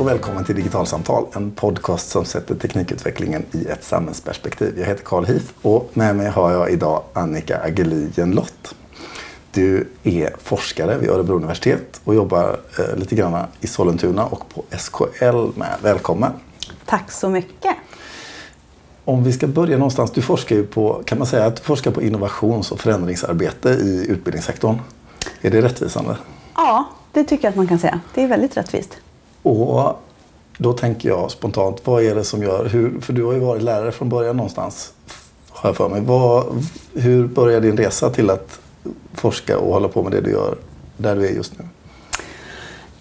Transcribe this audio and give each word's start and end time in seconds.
och 0.00 0.06
välkommen 0.06 0.44
till 0.44 0.56
Digitalsamtal, 0.56 1.26
en 1.32 1.50
podcast 1.50 2.08
som 2.08 2.24
sätter 2.24 2.54
teknikutvecklingen 2.54 3.44
i 3.52 3.66
ett 3.66 3.84
samhällsperspektiv. 3.84 4.78
Jag 4.78 4.86
heter 4.86 5.04
Carl 5.04 5.24
Heath 5.24 5.44
och 5.62 5.90
med 5.94 6.16
mig 6.16 6.30
har 6.30 6.52
jag 6.52 6.70
idag 6.70 7.02
Annika 7.12 7.58
Agelin 7.58 8.32
Lott. 8.32 8.74
Du 9.52 9.88
är 10.02 10.34
forskare 10.42 10.98
vid 10.98 11.10
Örebro 11.10 11.36
universitet 11.36 12.00
och 12.04 12.14
jobbar 12.14 12.60
eh, 12.78 12.96
lite 12.96 13.14
grann 13.14 13.46
i 13.60 13.66
Sollentuna 13.66 14.26
och 14.26 14.48
på 14.48 14.64
SKL 14.70 15.58
med. 15.58 15.76
Välkommen! 15.82 16.32
Tack 16.84 17.12
så 17.12 17.28
mycket! 17.28 17.76
Om 19.04 19.24
vi 19.24 19.32
ska 19.32 19.46
börja 19.46 19.76
någonstans. 19.76 20.10
Du 20.10 20.22
forskar 20.22 20.56
ju 20.56 20.66
på, 20.66 21.02
kan 21.04 21.18
man 21.18 21.26
säga 21.26 21.46
att 21.46 21.56
du 21.56 21.62
forskar 21.62 21.90
på 21.90 22.02
innovations 22.02 22.72
och 22.72 22.80
förändringsarbete 22.80 23.68
i 23.68 24.06
utbildningssektorn. 24.08 24.78
Är 25.40 25.50
det 25.50 25.62
rättvisande? 25.62 26.16
Ja, 26.54 26.84
det 27.12 27.24
tycker 27.24 27.44
jag 27.44 27.50
att 27.50 27.56
man 27.56 27.68
kan 27.68 27.78
säga. 27.78 28.00
Det 28.14 28.22
är 28.22 28.28
väldigt 28.28 28.56
rättvist. 28.56 28.96
Och 29.42 30.00
då 30.58 30.72
tänker 30.72 31.08
jag 31.08 31.30
spontant, 31.30 31.86
vad 31.86 32.02
är 32.02 32.14
det 32.14 32.24
som 32.24 32.42
gör, 32.42 32.64
hur, 32.64 33.00
för 33.00 33.12
du 33.12 33.24
har 33.24 33.32
ju 33.32 33.38
varit 33.38 33.62
lärare 33.62 33.92
från 33.92 34.08
början 34.08 34.36
någonstans, 34.36 34.92
har 35.50 35.68
jag 35.68 35.76
för 35.76 35.88
mig. 35.88 36.00
Vad, 36.00 36.66
hur 36.94 37.26
började 37.26 37.66
din 37.66 37.76
resa 37.76 38.10
till 38.10 38.30
att 38.30 38.60
forska 39.12 39.58
och 39.58 39.72
hålla 39.72 39.88
på 39.88 40.02
med 40.02 40.12
det 40.12 40.20
du 40.20 40.30
gör 40.30 40.56
där 40.96 41.16
du 41.16 41.26
är 41.26 41.30
just 41.30 41.58
nu? 41.58 41.64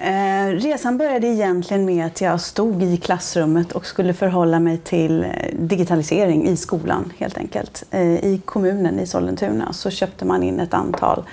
Eh, 0.02 0.47
resan 0.47 0.97
började 0.97 1.27
egentligen 1.27 1.85
med 1.85 2.05
att 2.05 2.21
jag 2.21 2.41
stod 2.41 2.83
i 2.83 2.97
klassrummet 2.97 3.71
och 3.71 3.85
skulle 3.85 4.13
förhålla 4.13 4.59
mig 4.59 4.77
till 4.77 5.25
digitalisering 5.59 6.47
i 6.47 6.58
skolan 6.58 7.14
helt 7.17 7.38
enkelt. 7.38 7.83
Eh, 7.92 8.02
I 8.02 8.42
kommunen 8.45 8.99
i 8.99 9.08
Sollentuna 9.08 9.73
så 9.73 9.89
köpte 9.89 10.25
man 10.25 10.44
in 10.44 10.59
ett 10.59 10.73
antal 10.73 11.17
eh, 11.19 11.23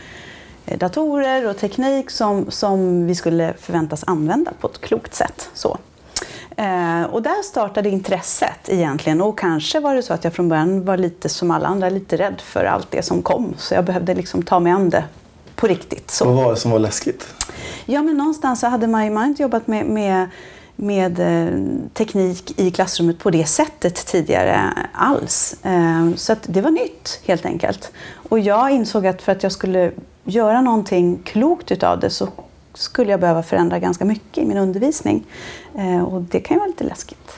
datorer 0.78 1.48
och 1.48 1.56
teknik 1.56 2.10
som, 2.10 2.50
som 2.50 3.06
vi 3.06 3.14
skulle 3.14 3.54
förväntas 3.58 4.04
använda 4.06 4.52
på 4.60 4.66
ett 4.66 4.80
klokt 4.80 5.14
sätt. 5.14 5.50
Så. 5.54 5.78
Eh, 6.56 7.02
och 7.02 7.22
där 7.22 7.42
startade 7.42 7.88
intresset 7.88 8.68
egentligen 8.68 9.20
och 9.20 9.38
kanske 9.38 9.80
var 9.80 9.94
det 9.94 10.02
så 10.02 10.14
att 10.14 10.24
jag 10.24 10.32
från 10.32 10.48
början 10.48 10.84
var 10.84 10.96
lite 10.96 11.28
som 11.28 11.50
alla 11.50 11.68
andra, 11.68 11.88
lite 11.88 12.16
rädd 12.16 12.40
för 12.40 12.64
allt 12.64 12.90
det 12.90 13.02
som 13.02 13.22
kom. 13.22 13.54
Så 13.58 13.74
jag 13.74 13.84
behövde 13.84 14.14
liksom 14.14 14.42
ta 14.42 14.60
mig 14.60 14.72
an 14.72 14.90
det 14.90 15.04
på 15.54 15.66
riktigt. 15.66 16.10
Så. 16.10 16.24
Vad 16.24 16.44
var 16.44 16.50
det 16.50 16.56
som 16.56 16.70
var 16.70 16.78
läskigt? 16.78 17.26
Ja, 17.84 18.02
men 18.02 18.16
någonstans 18.16 18.60
så 18.60 18.66
hade 18.66 18.86
man 18.86 19.24
inte 19.26 19.42
jobbat 19.42 19.66
med, 19.66 19.86
med, 19.86 20.28
med 20.76 21.20
eh, 21.20 21.58
teknik 21.94 22.60
i 22.60 22.70
klassrummet 22.70 23.18
på 23.18 23.30
det 23.30 23.46
sättet 23.46 24.06
tidigare 24.06 24.72
alls. 24.92 25.56
Eh, 25.62 26.14
så 26.16 26.36
det 26.46 26.60
var 26.60 26.70
nytt 26.70 27.20
helt 27.24 27.46
enkelt. 27.46 27.92
Och 28.28 28.38
jag 28.38 28.70
insåg 28.70 29.06
att 29.06 29.22
för 29.22 29.32
att 29.32 29.42
jag 29.42 29.52
skulle 29.52 29.92
göra 30.26 30.60
någonting 30.60 31.20
klokt 31.24 31.72
utav 31.72 32.00
det 32.00 32.10
så 32.10 32.28
skulle 32.74 33.10
jag 33.10 33.20
behöva 33.20 33.42
förändra 33.42 33.78
ganska 33.78 34.04
mycket 34.04 34.38
i 34.38 34.46
min 34.46 34.56
undervisning. 34.56 35.24
Eh, 35.74 36.02
och 36.02 36.22
det 36.22 36.40
kan 36.40 36.54
ju 36.54 36.58
vara 36.58 36.68
lite 36.68 36.84
läskigt. 36.84 37.32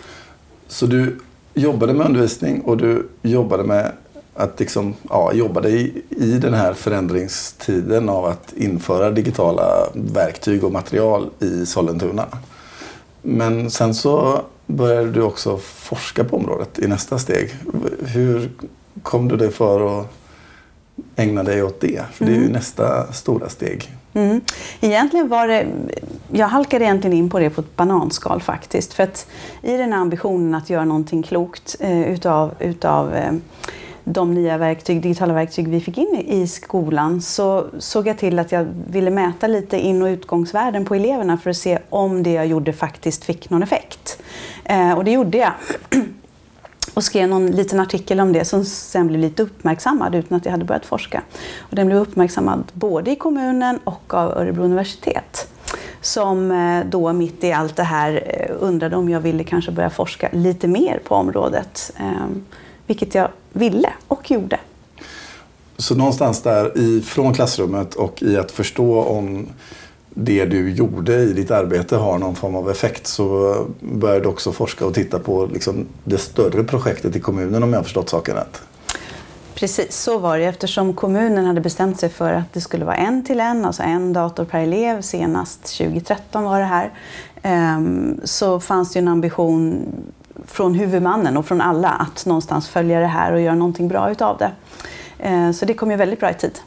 Så 0.68 0.86
du 0.86 1.18
jobbade 1.54 1.92
med 1.92 2.06
undervisning 2.06 2.60
och 2.60 2.76
du 2.76 3.08
jobbade 3.22 3.64
med 3.64 3.92
att 4.34 4.60
liksom, 4.60 4.94
ja, 5.10 5.32
jobbade 5.32 5.68
i, 5.68 6.02
i 6.08 6.38
den 6.38 6.54
här 6.54 6.72
förändringstiden 6.72 8.08
av 8.08 8.24
att 8.24 8.52
införa 8.52 9.10
digitala 9.10 9.64
verktyg 9.94 10.64
och 10.64 10.72
material 10.72 11.30
i 11.40 11.66
Sollentuna. 11.66 12.26
Men 13.22 13.70
sen 13.70 13.94
så 13.94 14.40
började 14.66 15.10
du 15.10 15.22
också 15.22 15.58
forska 15.58 16.24
på 16.24 16.36
området 16.36 16.78
i 16.78 16.86
nästa 16.86 17.18
steg. 17.18 17.54
Hur 18.06 18.50
kom 19.02 19.28
du 19.28 19.36
dig 19.36 19.50
för 19.50 20.00
att 20.00 20.06
ägna 21.16 21.42
dig 21.42 21.62
åt 21.62 21.80
det? 21.80 22.02
För 22.12 22.24
det 22.24 22.30
är 22.30 22.34
ju 22.34 22.40
mm. 22.40 22.52
nästa 22.52 23.12
stora 23.12 23.48
steg. 23.48 23.90
Mm. 24.14 24.40
Egentligen 24.80 25.28
var 25.28 25.48
det, 25.48 25.66
jag 26.32 26.48
halkade 26.48 26.84
egentligen 26.84 27.16
in 27.16 27.30
på 27.30 27.38
det 27.38 27.50
på 27.50 27.60
ett 27.60 27.76
bananskal 27.76 28.40
faktiskt. 28.40 28.94
För 28.94 29.02
att 29.02 29.26
i 29.62 29.76
den 29.76 29.92
här 29.92 30.00
ambitionen 30.00 30.54
att 30.54 30.70
göra 30.70 30.84
någonting 30.84 31.22
klokt 31.22 31.76
eh, 31.80 32.12
utav, 32.12 32.54
utav 32.58 33.14
eh, 33.14 33.32
de 34.04 34.34
nya 34.34 34.58
verktyg, 34.58 35.02
digitala 35.02 35.34
verktyg 35.34 35.68
vi 35.68 35.80
fick 35.80 35.98
in 35.98 36.24
i 36.26 36.46
skolan 36.46 37.22
så 37.22 37.66
såg 37.78 38.06
jag 38.06 38.18
till 38.18 38.38
att 38.38 38.52
jag 38.52 38.66
ville 38.90 39.10
mäta 39.10 39.46
lite 39.46 39.78
in 39.78 40.02
och 40.02 40.06
utgångsvärden 40.06 40.84
på 40.84 40.94
eleverna 40.94 41.38
för 41.38 41.50
att 41.50 41.56
se 41.56 41.78
om 41.88 42.22
det 42.22 42.32
jag 42.32 42.46
gjorde 42.46 42.72
faktiskt 42.72 43.24
fick 43.24 43.50
någon 43.50 43.62
effekt. 43.62 44.22
Eh, 44.64 44.92
och 44.92 45.04
det 45.04 45.10
gjorde 45.10 45.38
jag. 45.38 45.52
och 46.98 47.04
skrev 47.04 47.28
någon 47.28 47.46
liten 47.46 47.80
artikel 47.80 48.20
om 48.20 48.32
det 48.32 48.44
som 48.44 48.64
sen 48.64 49.06
blev 49.06 49.20
lite 49.20 49.42
uppmärksammad 49.42 50.14
utan 50.14 50.38
att 50.38 50.44
jag 50.44 50.52
hade 50.52 50.64
börjat 50.64 50.86
forska. 50.86 51.22
Och 51.58 51.76
den 51.76 51.86
blev 51.86 51.98
uppmärksammad 51.98 52.64
både 52.72 53.10
i 53.10 53.16
kommunen 53.16 53.78
och 53.84 54.14
av 54.14 54.30
Örebro 54.30 54.64
universitet 54.64 55.48
som 56.00 56.50
eh, 56.50 56.86
då 56.90 57.12
mitt 57.12 57.44
i 57.44 57.52
allt 57.52 57.76
det 57.76 57.82
här 57.82 58.22
eh, 58.26 58.56
undrade 58.60 58.96
om 58.96 59.08
jag 59.08 59.20
ville 59.20 59.44
kanske 59.44 59.70
börja 59.70 59.90
forska 59.90 60.28
lite 60.32 60.68
mer 60.68 61.00
på 61.04 61.14
området. 61.14 61.92
Ehm, 61.96 62.44
vilket 62.86 63.14
jag 63.14 63.28
ville 63.52 63.92
och 64.08 64.30
gjorde. 64.30 64.58
Så 65.76 65.94
någonstans 65.94 66.42
där 66.42 66.78
ifrån 66.78 67.34
klassrummet 67.34 67.94
och 67.94 68.22
i 68.22 68.36
att 68.36 68.50
förstå 68.50 69.02
om 69.02 69.46
det 70.14 70.44
du 70.44 70.70
gjorde 70.70 71.14
i 71.14 71.32
ditt 71.32 71.50
arbete 71.50 71.96
har 71.96 72.18
någon 72.18 72.36
form 72.36 72.54
av 72.54 72.70
effekt 72.70 73.06
så 73.06 73.56
började 73.80 74.20
du 74.20 74.28
också 74.28 74.52
forska 74.52 74.86
och 74.86 74.94
titta 74.94 75.18
på 75.18 75.46
liksom 75.46 75.86
det 76.04 76.18
större 76.18 76.64
projektet 76.64 77.16
i 77.16 77.20
kommunen 77.20 77.62
om 77.62 77.72
jag 77.72 77.78
har 77.78 77.84
förstått 77.84 78.08
saken 78.08 78.34
rätt. 78.34 78.62
Precis, 79.54 79.96
så 79.96 80.18
var 80.18 80.38
det 80.38 80.44
eftersom 80.44 80.94
kommunen 80.94 81.44
hade 81.44 81.60
bestämt 81.60 82.00
sig 82.00 82.08
för 82.08 82.32
att 82.32 82.52
det 82.52 82.60
skulle 82.60 82.84
vara 82.84 82.96
en 82.96 83.24
till 83.24 83.40
en, 83.40 83.64
alltså 83.64 83.82
en 83.82 84.12
dator 84.12 84.44
per 84.44 84.60
elev 84.60 85.00
senast 85.00 85.78
2013 85.78 86.44
var 86.44 86.58
det 86.58 86.66
här. 86.66 86.90
Ehm, 87.42 88.20
så 88.24 88.60
fanns 88.60 88.92
det 88.92 88.98
en 88.98 89.08
ambition 89.08 89.86
från 90.46 90.74
huvudmannen 90.74 91.36
och 91.36 91.46
från 91.46 91.60
alla 91.60 91.88
att 91.88 92.26
någonstans 92.26 92.68
följa 92.68 93.00
det 93.00 93.06
här 93.06 93.32
och 93.32 93.40
göra 93.40 93.54
någonting 93.54 93.88
bra 93.88 94.10
utav 94.10 94.38
det. 94.38 94.50
Eh, 95.18 95.50
så 95.50 95.64
det 95.64 95.74
kom 95.74 95.90
ju 95.90 95.96
väldigt 95.96 96.20
bra 96.20 96.30
i 96.30 96.34
tid. 96.34 96.58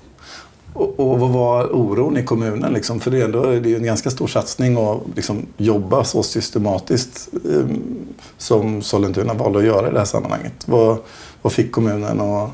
Och, 0.74 1.00
och 1.00 1.20
vad 1.20 1.30
var 1.30 1.76
oron 1.76 2.18
i 2.18 2.24
kommunen? 2.24 2.74
Liksom? 2.74 3.00
För 3.00 3.12
det 3.12 3.22
är, 3.22 3.26
ändå, 3.26 3.46
det 3.46 3.74
är 3.74 3.76
en 3.76 3.84
ganska 3.84 4.10
stor 4.10 4.28
satsning 4.28 4.78
att 4.78 5.00
liksom 5.16 5.46
jobba 5.58 6.04
så 6.04 6.24
systematiskt 6.24 7.30
eh, 7.34 7.66
som 8.38 8.82
Sollentuna 8.82 9.34
valde 9.34 9.60
att 9.60 9.66
göra 9.66 9.90
i 9.90 9.92
det 9.92 10.00
här 10.00 10.06
sammanhanget. 10.06 10.54
Vad, 10.66 10.98
vad 11.42 11.54
fick 11.54 11.72
kommunen 11.72 12.22
att 12.22 12.50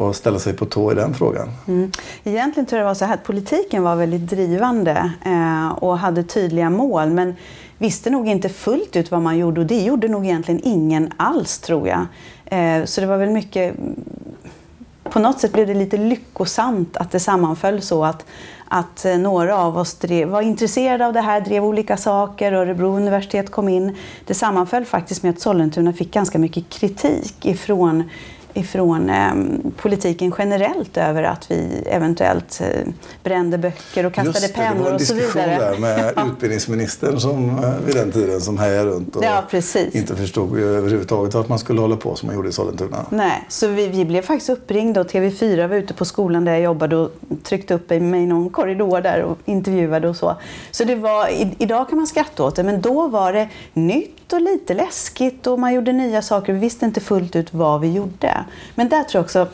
och 0.00 0.16
ställa 0.16 0.38
sig 0.38 0.52
på 0.52 0.64
tå 0.64 0.92
i 0.92 0.94
den 0.94 1.14
frågan? 1.14 1.48
Mm. 1.68 1.92
Egentligen 2.24 2.66
tror 2.66 2.78
jag 2.78 2.84
det 2.84 2.90
var 2.90 2.94
så 2.94 3.04
här 3.04 3.14
att 3.14 3.24
politiken 3.24 3.82
var 3.82 3.96
väldigt 3.96 4.30
drivande 4.30 5.12
eh, 5.24 5.68
och 5.68 5.98
hade 5.98 6.22
tydliga 6.22 6.70
mål 6.70 7.10
men 7.10 7.34
visste 7.78 8.10
nog 8.10 8.28
inte 8.28 8.48
fullt 8.48 8.96
ut 8.96 9.10
vad 9.10 9.22
man 9.22 9.38
gjorde 9.38 9.60
och 9.60 9.66
det 9.66 9.80
gjorde 9.80 10.08
nog 10.08 10.24
egentligen 10.24 10.60
ingen 10.64 11.12
alls 11.16 11.58
tror 11.58 11.88
jag. 11.88 12.06
Eh, 12.44 12.84
så 12.84 13.00
det 13.00 13.06
var 13.06 13.16
väl 13.16 13.30
mycket 13.30 13.74
på 15.10 15.18
något 15.18 15.40
sätt 15.40 15.52
blev 15.52 15.66
det 15.66 15.74
lite 15.74 15.96
lyckosamt 15.96 16.96
att 16.96 17.10
det 17.10 17.20
sammanföll 17.20 17.82
så 17.82 18.04
att, 18.04 18.26
att 18.68 19.04
eh, 19.04 19.18
några 19.18 19.56
av 19.56 19.78
oss 19.78 19.94
drev, 19.94 20.28
var 20.28 20.42
intresserade 20.42 21.06
av 21.06 21.12
det 21.12 21.20
här, 21.20 21.40
drev 21.40 21.64
olika 21.64 21.96
saker, 21.96 22.52
Örebro 22.52 22.96
universitet 22.96 23.50
kom 23.50 23.68
in. 23.68 23.96
Det 24.26 24.34
sammanföll 24.34 24.84
faktiskt 24.84 25.22
med 25.22 25.30
att 25.30 25.40
Sollentuna 25.40 25.92
fick 25.92 26.12
ganska 26.12 26.38
mycket 26.38 26.68
kritik 26.68 27.46
ifrån 27.46 28.04
ifrån 28.54 29.10
eh, 29.10 29.32
politiken 29.76 30.34
generellt 30.38 30.96
över 30.96 31.22
att 31.22 31.50
vi 31.50 31.82
eventuellt 31.86 32.60
eh, 32.60 32.92
brände 33.22 33.58
böcker 33.58 34.06
och 34.06 34.12
kastade 34.12 34.38
Just 34.38 34.54
det, 34.54 34.62
pennor 34.62 34.94
och 34.94 35.00
så 35.00 35.14
vidare. 35.14 35.30
Det 35.32 35.58
var 35.58 35.68
en 35.70 35.76
diskussion 35.76 36.14
där 36.14 36.14
med 36.16 36.26
utbildningsministern 36.32 37.20
som 37.20 37.58
eh, 37.64 37.78
vid 37.86 37.94
den 37.94 38.12
tiden 38.12 38.40
som 38.40 38.58
härjade 38.58 38.90
runt 38.90 39.16
och 39.16 39.24
ja, 39.24 39.42
inte 39.92 40.16
förstod 40.16 40.58
överhuvudtaget 40.58 41.34
att 41.34 41.48
man 41.48 41.58
skulle 41.58 41.80
hålla 41.80 41.96
på 41.96 42.16
som 42.16 42.26
man 42.26 42.36
gjorde 42.36 42.48
i 42.48 42.52
Sollentuna. 42.52 43.06
Nej, 43.10 43.44
så 43.48 43.68
vi, 43.68 43.88
vi 43.88 44.04
blev 44.04 44.22
faktiskt 44.22 44.50
uppringda 44.50 45.00
och 45.00 45.06
TV4 45.06 45.68
var 45.68 45.76
ute 45.76 45.94
på 45.94 46.04
skolan 46.04 46.44
där 46.44 46.52
jag 46.52 46.62
jobbade 46.62 46.96
och 46.96 47.10
tryckte 47.42 47.74
upp 47.74 47.90
mig 47.90 48.22
i 48.22 48.26
någon 48.26 48.50
korridor 48.50 49.00
där 49.00 49.22
och 49.22 49.38
intervjuade 49.44 50.08
och 50.08 50.16
så. 50.16 50.36
Så 50.70 50.84
det 50.84 50.94
var, 50.94 51.28
i, 51.28 51.54
idag 51.58 51.88
kan 51.88 51.98
man 51.98 52.06
skratta 52.06 52.44
åt 52.44 52.56
det 52.56 52.62
men 52.62 52.80
då 52.80 53.08
var 53.08 53.32
det 53.32 53.48
nytt 53.72 54.19
och 54.32 54.40
lite 54.40 54.74
läskigt 54.74 55.46
och 55.46 55.58
man 55.58 55.74
gjorde 55.74 55.92
nya 55.92 56.22
saker. 56.22 56.52
Vi 56.52 56.58
visste 56.58 56.84
inte 56.84 57.00
fullt 57.00 57.36
ut 57.36 57.54
vad 57.54 57.80
vi 57.80 57.92
gjorde. 57.92 58.44
Men 58.74 58.88
där 58.88 59.04
tror 59.04 59.18
jag 59.18 59.24
också 59.24 59.46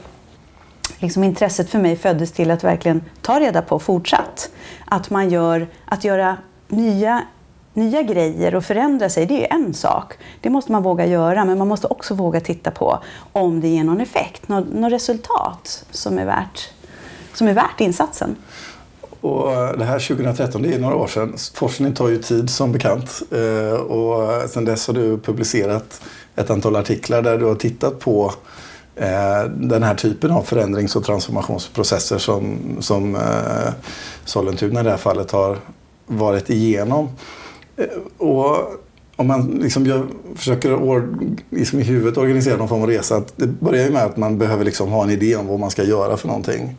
liksom 0.98 1.24
intresset 1.24 1.70
för 1.70 1.78
mig 1.78 1.96
föddes 1.96 2.32
till 2.32 2.50
att 2.50 2.64
verkligen 2.64 3.04
ta 3.22 3.40
reda 3.40 3.62
på 3.62 3.78
fortsatt. 3.78 4.50
Att 4.84 5.10
man 5.10 5.30
gör, 5.30 5.68
att 5.84 6.04
göra 6.04 6.36
nya, 6.68 7.22
nya 7.72 8.02
grejer 8.02 8.54
och 8.54 8.64
förändra 8.64 9.08
sig, 9.08 9.26
det 9.26 9.46
är 9.46 9.54
en 9.54 9.74
sak. 9.74 10.14
Det 10.40 10.50
måste 10.50 10.72
man 10.72 10.82
våga 10.82 11.06
göra, 11.06 11.44
men 11.44 11.58
man 11.58 11.68
måste 11.68 11.86
också 11.86 12.14
våga 12.14 12.40
titta 12.40 12.70
på 12.70 12.98
om 13.32 13.60
det 13.60 13.68
ger 13.68 13.84
någon 13.84 14.00
effekt, 14.00 14.48
något, 14.48 14.74
något 14.74 14.92
resultat 14.92 15.84
som 15.90 16.18
är, 16.18 16.26
värt, 16.26 16.70
som 17.32 17.48
är 17.48 17.54
värt 17.54 17.80
insatsen. 17.80 18.36
Och 19.26 19.78
det 19.78 19.84
här 19.84 19.98
2013, 19.98 20.62
det 20.62 20.74
är 20.74 20.78
några 20.78 20.96
år 20.96 21.06
sedan. 21.06 21.34
Forskning 21.54 21.94
tar 21.94 22.08
ju 22.08 22.18
tid 22.22 22.50
som 22.50 22.72
bekant. 22.72 23.22
Eh, 23.30 23.80
och 23.80 24.50
sen 24.50 24.64
dess 24.64 24.86
har 24.86 24.94
du 24.94 25.18
publicerat 25.18 26.00
ett 26.36 26.50
antal 26.50 26.76
artiklar 26.76 27.22
där 27.22 27.38
du 27.38 27.44
har 27.44 27.54
tittat 27.54 27.98
på 27.98 28.32
eh, 28.96 29.44
den 29.50 29.82
här 29.82 29.94
typen 29.94 30.30
av 30.30 30.42
förändrings 30.42 30.96
och 30.96 31.04
transformationsprocesser 31.04 32.18
som, 32.18 32.58
som 32.80 33.14
eh, 33.14 33.72
Sollentuna 34.24 34.80
i 34.80 34.84
det 34.84 34.90
här 34.90 34.96
fallet 34.96 35.30
har 35.30 35.58
varit 36.06 36.50
igenom. 36.50 37.08
och 38.18 38.56
om 39.16 39.26
man 39.26 39.46
liksom 39.62 39.86
gör, 39.86 40.06
försöker 40.34 40.74
or, 40.74 41.18
liksom 41.50 41.80
i 41.80 41.82
huvudet 41.82 42.18
organisera 42.18 42.56
någon 42.56 42.68
form 42.68 42.82
av 42.82 42.88
resa. 42.88 43.16
Att 43.16 43.32
det 43.36 43.46
börjar 43.46 43.84
ju 43.84 43.90
med 43.90 44.04
att 44.04 44.16
man 44.16 44.38
behöver 44.38 44.64
liksom 44.64 44.90
ha 44.90 45.04
en 45.04 45.10
idé 45.10 45.36
om 45.36 45.46
vad 45.46 45.60
man 45.60 45.70
ska 45.70 45.84
göra 45.84 46.16
för 46.16 46.28
någonting. 46.28 46.76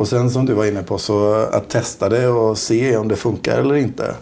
Och 0.00 0.08
sen 0.08 0.30
som 0.30 0.46
du 0.46 0.54
var 0.54 0.66
inne 0.66 0.82
på, 0.82 0.98
så 0.98 1.32
att 1.34 1.68
testa 1.68 2.08
det 2.08 2.28
och 2.28 2.58
se 2.58 2.96
om 2.96 3.08
det 3.08 3.16
funkar 3.16 3.58
eller 3.58 3.74
inte. 3.74 4.14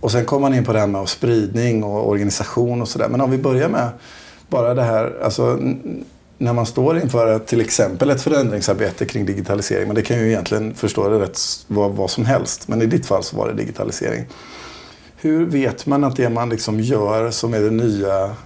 Och 0.00 0.12
sen 0.12 0.24
kommer 0.24 0.40
man 0.40 0.54
in 0.54 0.64
på 0.64 0.72
det 0.72 0.78
här 0.78 0.86
med 0.86 1.08
spridning 1.08 1.84
och 1.84 2.08
organisation 2.08 2.82
och 2.82 2.88
sådär. 2.88 3.08
Men 3.08 3.20
om 3.20 3.30
vi 3.30 3.38
börjar 3.38 3.68
med 3.68 3.88
bara 4.48 4.74
det 4.74 4.82
här, 4.82 5.18
alltså 5.22 5.58
när 6.38 6.52
man 6.52 6.66
står 6.66 6.98
inför 6.98 7.38
till 7.38 7.60
exempel 7.60 8.10
ett 8.10 8.22
förändringsarbete 8.22 9.04
kring 9.04 9.26
digitalisering, 9.26 9.86
men 9.86 9.94
det 9.94 10.02
kan 10.02 10.18
ju 10.18 10.28
egentligen 10.28 10.74
förstå 10.74 11.08
det 11.08 11.18
rätt 11.18 11.38
vad, 11.66 11.92
vad 11.92 12.10
som 12.10 12.24
helst, 12.24 12.68
men 12.68 12.82
i 12.82 12.86
ditt 12.86 13.06
fall 13.06 13.22
så 13.22 13.36
var 13.36 13.48
det 13.48 13.54
digitalisering. 13.54 14.26
Hur 15.16 15.46
vet 15.46 15.86
man 15.86 16.04
att 16.04 16.16
det 16.16 16.30
man 16.30 16.48
liksom 16.48 16.80
gör 16.80 17.30
som 17.30 17.54
är 17.54 17.60
det 17.60 17.70
nya 17.70 18.36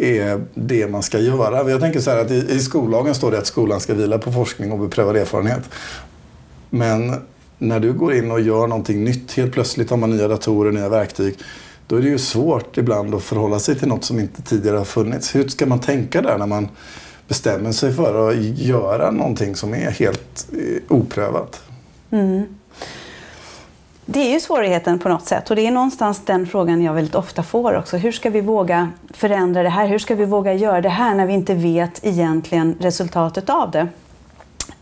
är 0.00 0.44
det 0.54 0.88
man 0.88 1.02
ska 1.02 1.18
göra? 1.18 1.70
Jag 1.70 1.80
tänker 1.80 2.00
så 2.00 2.10
här 2.10 2.18
att 2.18 2.30
i, 2.30 2.46
i 2.50 2.60
skollagen 2.60 3.14
står 3.14 3.30
det 3.30 3.38
att 3.38 3.46
skolan 3.46 3.80
ska 3.80 3.94
vila 3.94 4.18
på 4.18 4.32
forskning 4.32 4.72
och 4.72 4.78
beprövad 4.78 5.16
erfarenhet. 5.16 5.62
Men 6.70 7.14
när 7.58 7.80
du 7.80 7.92
går 7.92 8.14
in 8.14 8.30
och 8.30 8.40
gör 8.40 8.66
någonting 8.66 9.04
nytt, 9.04 9.32
helt 9.32 9.52
plötsligt 9.52 9.90
har 9.90 9.96
man 9.96 10.10
nya 10.10 10.28
datorer, 10.28 10.72
nya 10.72 10.88
verktyg. 10.88 11.38
Då 11.86 11.96
är 11.96 12.02
det 12.02 12.08
ju 12.08 12.18
svårt 12.18 12.76
ibland 12.76 13.14
att 13.14 13.22
förhålla 13.22 13.58
sig 13.58 13.78
till 13.78 13.88
något 13.88 14.04
som 14.04 14.20
inte 14.20 14.42
tidigare 14.42 14.76
har 14.76 14.84
funnits. 14.84 15.34
Hur 15.34 15.48
ska 15.48 15.66
man 15.66 15.80
tänka 15.80 16.22
där 16.22 16.38
när 16.38 16.46
man 16.46 16.68
bestämmer 17.28 17.72
sig 17.72 17.92
för 17.92 18.28
att 18.28 18.36
göra 18.42 19.10
någonting 19.10 19.56
som 19.56 19.74
är 19.74 19.90
helt 19.90 20.46
eh, 20.52 20.96
oprövat? 20.96 21.62
Mm. 22.10 22.42
Det 24.06 24.20
är 24.20 24.32
ju 24.32 24.40
svårigheten 24.40 24.98
på 24.98 25.08
något 25.08 25.26
sätt 25.26 25.50
och 25.50 25.56
det 25.56 25.66
är 25.66 25.70
någonstans 25.70 26.22
den 26.24 26.46
frågan 26.46 26.82
jag 26.82 26.94
väldigt 26.94 27.14
ofta 27.14 27.42
får 27.42 27.76
också. 27.76 27.96
Hur 27.96 28.12
ska 28.12 28.30
vi 28.30 28.40
våga 28.40 28.90
förändra 29.10 29.62
det 29.62 29.68
här? 29.68 29.86
Hur 29.86 29.98
ska 29.98 30.14
vi 30.14 30.24
våga 30.24 30.54
göra 30.54 30.80
det 30.80 30.88
här 30.88 31.14
när 31.14 31.26
vi 31.26 31.32
inte 31.32 31.54
vet 31.54 32.06
egentligen 32.06 32.76
resultatet 32.80 33.50
av 33.50 33.70
det? 33.70 33.88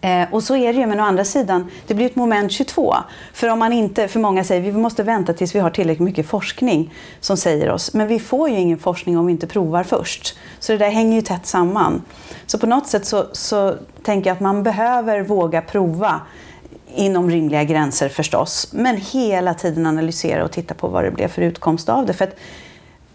Eh, 0.00 0.28
och 0.30 0.42
så 0.42 0.56
är 0.56 0.72
det 0.72 0.78
ju, 0.78 0.86
men 0.86 1.00
å 1.00 1.02
andra 1.02 1.24
sidan, 1.24 1.70
det 1.86 1.94
blir 1.94 2.06
ett 2.06 2.16
moment 2.16 2.52
22. 2.52 2.94
För 3.32 3.48
om 3.48 3.58
man 3.58 3.72
inte, 3.72 4.08
för 4.08 4.20
många 4.20 4.44
säger 4.44 4.62
vi 4.62 4.72
måste 4.72 5.02
vänta 5.02 5.32
tills 5.32 5.54
vi 5.54 5.58
har 5.58 5.70
tillräckligt 5.70 6.04
mycket 6.04 6.26
forskning 6.26 6.94
som 7.20 7.36
säger 7.36 7.70
oss. 7.70 7.94
Men 7.94 8.08
vi 8.08 8.18
får 8.18 8.48
ju 8.48 8.56
ingen 8.56 8.78
forskning 8.78 9.18
om 9.18 9.26
vi 9.26 9.32
inte 9.32 9.46
provar 9.46 9.82
först. 9.82 10.38
Så 10.58 10.72
det 10.72 10.78
där 10.78 10.90
hänger 10.90 11.16
ju 11.16 11.22
tätt 11.22 11.46
samman. 11.46 12.02
Så 12.46 12.58
på 12.58 12.66
något 12.66 12.86
sätt 12.86 13.06
så, 13.06 13.24
så 13.32 13.74
tänker 14.02 14.30
jag 14.30 14.34
att 14.34 14.40
man 14.40 14.62
behöver 14.62 15.22
våga 15.22 15.62
prova 15.62 16.20
inom 16.94 17.30
rimliga 17.30 17.64
gränser 17.64 18.08
förstås, 18.08 18.68
men 18.72 18.96
hela 18.96 19.54
tiden 19.54 19.86
analysera 19.86 20.44
och 20.44 20.50
titta 20.50 20.74
på 20.74 20.88
vad 20.88 21.04
det 21.04 21.10
blev 21.10 21.28
för 21.28 21.42
utkomst 21.42 21.88
av 21.88 22.06
det. 22.06 22.12
För 22.12 22.24
att 22.24 22.36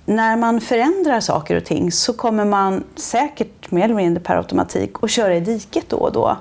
när 0.05 0.37
man 0.37 0.61
förändrar 0.61 1.19
saker 1.19 1.57
och 1.57 1.65
ting 1.65 1.91
så 1.91 2.13
kommer 2.13 2.45
man 2.45 2.83
säkert 2.95 3.71
mer 3.71 3.83
eller 3.83 3.95
mindre 3.95 4.23
per 4.23 4.35
automatik 4.35 4.91
att 5.01 5.11
köra 5.11 5.35
i 5.35 5.39
diket 5.39 5.89
då 5.89 5.97
och 5.97 6.11
då. 6.11 6.37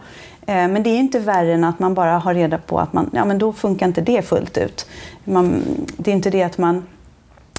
Eh, 0.46 0.68
men 0.68 0.82
det 0.82 0.90
är 0.90 0.98
inte 0.98 1.18
värre 1.18 1.54
än 1.54 1.64
att 1.64 1.78
man 1.78 1.94
bara 1.94 2.18
har 2.18 2.34
reda 2.34 2.58
på 2.58 2.78
att 2.78 2.92
man, 2.92 3.10
ja, 3.12 3.24
men 3.24 3.38
då 3.38 3.52
funkar 3.52 3.86
inte 3.86 4.00
det 4.00 4.22
fullt 4.22 4.58
ut. 4.58 4.86
Man, 5.24 5.62
det 5.96 6.10
är 6.10 6.14
inte 6.14 6.30
det 6.30 6.42
att 6.42 6.58
man 6.58 6.86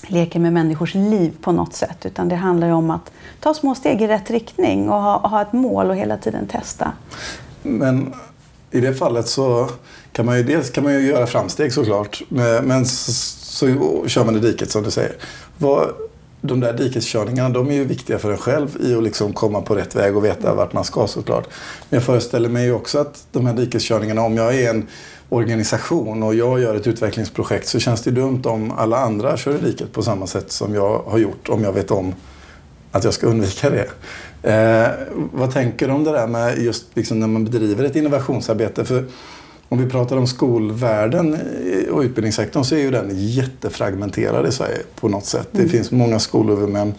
leker 0.08 0.40
med 0.40 0.54
människors 0.54 0.94
liv 0.96 1.34
på 1.42 1.52
något 1.52 1.74
sätt, 1.74 2.06
utan 2.06 2.30
det 2.30 2.36
handlar 2.36 2.70
om 2.70 2.92
att 2.92 3.12
ta 3.40 3.54
små 3.54 3.76
steg 3.76 4.02
i 4.02 4.08
rätt 4.08 4.32
riktning 4.32 4.90
och 4.90 5.02
ha, 5.02 5.28
ha 5.28 5.42
ett 5.42 5.54
mål 5.54 5.90
och 5.90 5.96
hela 5.96 6.18
tiden 6.18 6.48
testa. 6.48 6.92
Men 7.64 8.14
i 8.76 8.80
det 8.80 8.94
fallet 8.94 9.28
så 9.28 9.70
kan 10.12 10.26
man 10.26 10.38
ju 10.38 10.44
dels 10.44 10.70
kan 10.70 10.84
man 10.84 10.94
ju 10.94 11.00
göra 11.00 11.28
framsteg 11.28 11.74
såklart. 11.74 12.22
Men 12.64 12.86
så, 12.86 13.12
så 13.12 13.68
kör 14.08 14.26
man 14.26 14.36
i 14.36 14.40
diket 14.40 14.72
som 14.72 14.84
du 14.84 14.92
säger. 14.92 15.16
Vad, 15.58 15.90
de 16.42 16.60
där 16.60 16.74
dikeskörningarna 16.74 17.50
de 17.50 17.70
är 17.70 17.74
ju 17.74 17.86
viktiga 17.86 18.20
för 18.20 18.32
en 18.32 18.38
själv 18.38 18.78
i 18.82 18.96
att 18.96 19.04
liksom 19.04 19.34
komma 19.34 19.62
på 19.62 19.76
rätt 19.76 19.96
väg 19.96 20.18
och 20.18 20.26
veta 20.26 20.56
vart 20.56 20.74
man 20.74 20.84
ska 20.84 21.08
såklart. 21.08 21.48
Men 21.90 21.98
jag 21.98 22.04
föreställer 22.04 22.50
mig 22.50 22.66
ju 22.66 22.74
också 22.74 23.00
att 23.00 23.28
de 23.32 23.46
här 23.46 23.54
dikeskörningarna, 23.54 24.22
om 24.22 24.38
jag 24.38 24.56
är 24.56 24.70
en 24.70 24.88
organisation 25.30 26.24
och 26.24 26.36
jag 26.36 26.60
gör 26.60 26.76
ett 26.76 26.88
utvecklingsprojekt 26.88 27.68
så 27.68 27.80
känns 27.80 28.02
det 28.02 28.12
dumt 28.12 28.42
om 28.46 28.72
alla 28.72 28.98
andra 28.98 29.38
kör 29.38 29.56
i 29.56 29.62
diket 29.62 29.94
på 29.94 30.04
samma 30.04 30.28
sätt 30.28 30.52
som 30.52 30.76
jag 30.76 31.02
har 31.08 31.18
gjort 31.18 31.50
om 31.50 31.64
jag 31.64 31.74
vet 31.74 31.92
om 31.92 32.14
att 32.96 33.04
jag 33.04 33.14
ska 33.14 33.28
undvika 33.28 33.70
det. 33.70 33.88
Eh, 34.52 34.92
vad 35.34 35.54
tänker 35.54 35.88
du 35.88 35.94
om 35.94 36.04
det 36.04 36.12
där 36.12 36.28
med 36.28 36.58
just 36.58 36.86
liksom 36.94 37.20
när 37.20 37.28
man 37.28 37.46
bedriver 37.46 37.84
ett 37.84 37.96
innovationsarbete? 37.96 38.86
För 38.86 39.06
om 39.70 39.78
vi 39.78 39.90
pratar 39.90 40.18
om 40.18 40.28
skolvärlden 40.28 41.38
och 41.92 42.02
utbildningssektorn 42.02 42.64
så 42.64 42.76
är 42.76 42.80
ju 42.80 42.92
den 42.92 43.10
jättefragmenterad 43.14 44.48
i 44.48 44.52
Sverige 44.52 44.78
på 44.96 45.10
något 45.10 45.26
sätt. 45.26 45.48
Mm. 45.54 45.66
Det 45.66 45.72
finns 45.72 45.92
många 45.92 46.20
skolhuvudmän, 46.20 46.94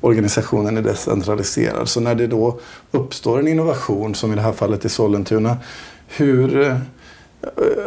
organisationen 0.00 0.76
är 0.76 0.82
decentraliserad. 0.82 1.88
Så 1.88 2.00
när 2.00 2.14
det 2.14 2.26
då 2.26 2.60
uppstår 2.90 3.38
en 3.38 3.48
innovation, 3.48 4.14
som 4.14 4.32
i 4.32 4.34
det 4.34 4.42
här 4.42 4.52
fallet 4.52 4.84
i 4.84 4.88
Sollentuna, 4.88 5.56
hur 6.08 6.60
eh, 6.62 6.76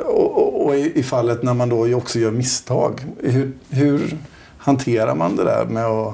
och, 0.05 0.65
och 0.65 0.75
i 0.75 1.03
fallet 1.03 1.43
när 1.43 1.53
man 1.53 1.69
då 1.69 1.95
också 1.95 2.19
gör 2.19 2.31
misstag, 2.31 3.05
hur, 3.19 3.51
hur 3.69 4.17
hanterar 4.57 5.15
man 5.15 5.35
det 5.35 5.43
där 5.43 5.65
med 5.65 5.85
att 5.85 6.07
eh, 6.07 6.13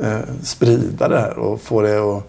Eh, 0.00 0.18
sprida 0.42 1.08
det 1.08 1.20
här 1.20 1.38
och 1.38 1.60
få 1.60 1.82
det 1.82 1.98
att, 1.98 2.24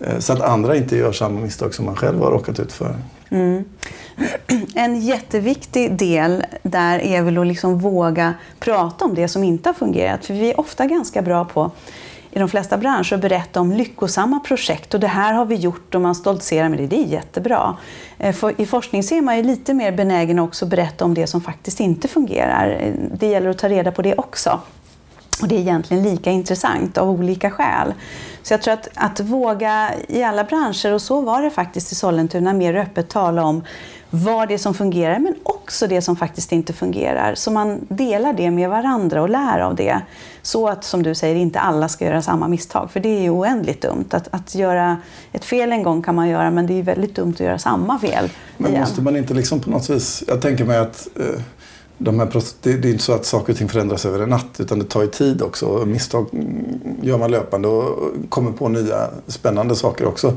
eh, 0.00 0.18
så 0.18 0.32
att 0.32 0.40
andra 0.40 0.76
inte 0.76 0.96
gör 0.96 1.12
samma 1.12 1.40
misstag 1.40 1.74
som 1.74 1.84
man 1.84 1.96
själv 1.96 2.20
har 2.20 2.30
råkat 2.30 2.60
ut 2.60 2.72
för. 2.72 2.96
Mm. 3.30 3.64
En 4.74 5.00
jätteviktig 5.00 5.96
del 5.96 6.44
där 6.62 6.98
är 6.98 7.22
väl 7.22 7.38
att 7.38 7.46
liksom 7.46 7.78
våga 7.78 8.34
prata 8.58 9.04
om 9.04 9.14
det 9.14 9.28
som 9.28 9.44
inte 9.44 9.68
har 9.68 9.74
fungerat. 9.74 10.24
För 10.24 10.34
vi 10.34 10.50
är 10.50 10.60
ofta 10.60 10.86
ganska 10.86 11.22
bra 11.22 11.44
på 11.44 11.70
i 12.30 12.38
de 12.38 12.48
flesta 12.48 12.78
branscher 12.78 13.14
att 13.14 13.20
berätta 13.20 13.60
om 13.60 13.72
lyckosamma 13.72 14.40
projekt 14.40 14.94
och 14.94 15.00
det 15.00 15.06
här 15.06 15.32
har 15.32 15.44
vi 15.44 15.54
gjort 15.54 15.94
och 15.94 16.00
man 16.00 16.14
stoltserar 16.14 16.68
med 16.68 16.78
det. 16.78 16.86
Det 16.86 16.96
är 16.96 17.06
jättebra. 17.06 17.76
Eh, 18.18 18.36
I 18.56 18.66
forskning 18.66 19.02
så 19.02 19.14
är 19.14 19.20
man 19.20 19.36
ju 19.36 19.42
lite 19.42 19.74
mer 19.74 19.92
benägen 19.92 20.38
också 20.38 20.64
att 20.64 20.70
berätta 20.70 21.04
om 21.04 21.14
det 21.14 21.26
som 21.26 21.40
faktiskt 21.40 21.80
inte 21.80 22.08
fungerar. 22.08 22.78
Eh, 22.80 22.92
det 23.14 23.26
gäller 23.26 23.50
att 23.50 23.58
ta 23.58 23.68
reda 23.68 23.92
på 23.92 24.02
det 24.02 24.14
också. 24.14 24.60
Och 25.42 25.48
det 25.48 25.54
är 25.54 25.60
egentligen 25.60 26.02
lika 26.02 26.30
intressant 26.30 26.98
av 26.98 27.10
olika 27.10 27.50
skäl. 27.50 27.94
Så 28.42 28.52
jag 28.54 28.62
tror 28.62 28.74
att, 28.74 28.88
att 28.94 29.20
våga 29.20 29.90
i 30.08 30.22
alla 30.22 30.44
branscher, 30.44 30.92
och 30.92 31.02
så 31.02 31.20
var 31.20 31.42
det 31.42 31.50
faktiskt 31.50 31.92
i 31.92 31.94
Sollentuna, 31.94 32.52
mer 32.52 32.74
öppet 32.74 33.08
tala 33.08 33.44
om 33.44 33.62
vad 34.10 34.48
det 34.48 34.54
är 34.54 34.58
som 34.58 34.74
fungerar, 34.74 35.18
men 35.18 35.34
också 35.42 35.86
det 35.86 36.02
som 36.02 36.16
faktiskt 36.16 36.52
inte 36.52 36.72
fungerar. 36.72 37.34
Så 37.34 37.50
man 37.50 37.86
delar 37.88 38.32
det 38.32 38.50
med 38.50 38.70
varandra 38.70 39.22
och 39.22 39.28
lär 39.28 39.58
av 39.58 39.74
det. 39.74 40.00
Så 40.42 40.68
att, 40.68 40.84
som 40.84 41.02
du 41.02 41.14
säger, 41.14 41.36
inte 41.36 41.60
alla 41.60 41.88
ska 41.88 42.04
göra 42.04 42.22
samma 42.22 42.48
misstag, 42.48 42.90
för 42.90 43.00
det 43.00 43.08
är 43.08 43.20
ju 43.20 43.30
oändligt 43.30 43.82
dumt. 43.82 44.08
Att, 44.10 44.28
att 44.30 44.54
göra 44.54 44.96
ett 45.32 45.44
fel 45.44 45.72
en 45.72 45.82
gång 45.82 46.02
kan 46.02 46.14
man 46.14 46.28
göra, 46.28 46.50
men 46.50 46.66
det 46.66 46.78
är 46.78 46.82
väldigt 46.82 47.14
dumt 47.14 47.32
att 47.34 47.40
göra 47.40 47.58
samma 47.58 47.98
fel 47.98 48.30
Men 48.56 48.70
igen. 48.70 48.80
måste 48.80 49.02
man 49.02 49.16
inte 49.16 49.34
liksom 49.34 49.60
på 49.60 49.70
något 49.70 49.90
vis... 49.90 50.24
Jag 50.26 50.42
tänker 50.42 50.64
mig 50.64 50.78
att 50.78 51.08
eh 51.16 51.42
de 52.02 52.18
här, 52.18 52.42
det, 52.62 52.70
är 52.70 52.86
inte 52.86 53.04
så 53.04 53.12
att 53.12 53.26
saker 53.26 53.52
och 53.52 53.58
ting 53.58 53.68
förändras 53.68 54.06
över 54.06 54.20
en 54.20 54.28
natt 54.28 54.56
utan 54.58 54.78
det 54.78 54.84
tar 54.84 55.02
ju 55.02 55.08
tid 55.08 55.42
också. 55.42 55.84
Misstag 55.86 56.26
gör 57.02 57.18
man 57.18 57.30
löpande 57.30 57.68
och 57.68 58.12
kommer 58.28 58.52
på 58.52 58.68
nya 58.68 59.10
spännande 59.26 59.76
saker 59.76 60.06
också. 60.06 60.36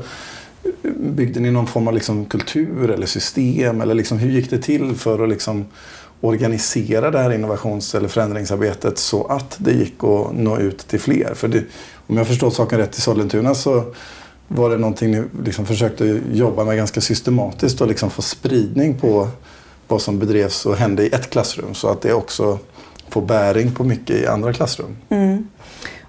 Byggde 0.96 1.40
ni 1.40 1.50
någon 1.50 1.66
form 1.66 1.88
av 1.88 1.94
liksom 1.94 2.24
kultur 2.24 2.90
eller 2.90 3.06
system? 3.06 3.80
Eller 3.80 3.94
liksom, 3.94 4.18
hur 4.18 4.30
gick 4.30 4.50
det 4.50 4.58
till 4.58 4.94
för 4.94 5.24
att 5.24 5.28
liksom 5.28 5.64
organisera 6.20 7.10
det 7.10 7.18
här 7.18 7.32
innovations 7.32 7.94
eller 7.94 8.08
förändringsarbetet 8.08 8.98
så 8.98 9.26
att 9.26 9.56
det 9.58 9.72
gick 9.72 10.04
att 10.04 10.34
nå 10.34 10.58
ut 10.58 10.78
till 10.78 11.00
fler? 11.00 11.34
För 11.34 11.48
det, 11.48 11.64
om 12.06 12.16
jag 12.16 12.26
förstår 12.26 12.50
saken 12.50 12.78
rätt 12.78 12.98
i 12.98 13.00
Sollentuna 13.00 13.54
så 13.54 13.84
var 14.48 14.70
det 14.70 14.76
någonting 14.76 15.10
ni 15.10 15.24
liksom 15.44 15.66
försökte 15.66 16.20
jobba 16.32 16.64
med 16.64 16.76
ganska 16.76 17.00
systematiskt 17.00 17.80
och 17.80 17.88
liksom 17.88 18.10
få 18.10 18.22
spridning 18.22 18.98
på 18.98 19.28
vad 19.88 20.02
som 20.02 20.18
bedrevs 20.18 20.66
och 20.66 20.76
hände 20.76 21.02
i 21.02 21.14
ett 21.14 21.30
klassrum 21.30 21.74
så 21.74 21.88
att 21.88 22.02
det 22.02 22.12
också 22.12 22.58
får 23.08 23.22
bäring 23.22 23.74
på 23.74 23.84
mycket 23.84 24.16
i 24.16 24.26
andra 24.26 24.52
klassrum. 24.52 24.96
Mm. 25.08 25.48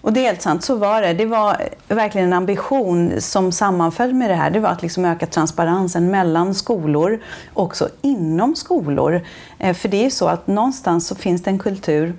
Och 0.05 0.13
det 0.13 0.19
är 0.19 0.23
helt 0.23 0.41
sant, 0.41 0.63
så 0.63 0.75
var 0.75 1.01
det. 1.01 1.13
Det 1.13 1.25
var 1.25 1.57
verkligen 1.87 2.27
en 2.27 2.33
ambition 2.33 3.21
som 3.21 3.51
sammanföll 3.51 4.13
med 4.13 4.29
det 4.29 4.35
här. 4.35 4.49
Det 4.49 4.59
var 4.59 4.69
att 4.69 4.81
liksom 4.81 5.05
öka 5.05 5.25
transparensen 5.25 6.11
mellan 6.11 6.55
skolor, 6.55 7.19
också 7.53 7.89
inom 8.01 8.55
skolor. 8.55 9.21
Eh, 9.59 9.75
för 9.75 9.89
det 9.89 9.97
är 9.97 10.03
ju 10.03 10.09
så 10.09 10.27
att 10.27 10.47
någonstans 10.47 11.07
så 11.07 11.15
finns 11.15 11.43
det 11.43 11.49
en 11.49 11.59
kultur 11.59 12.13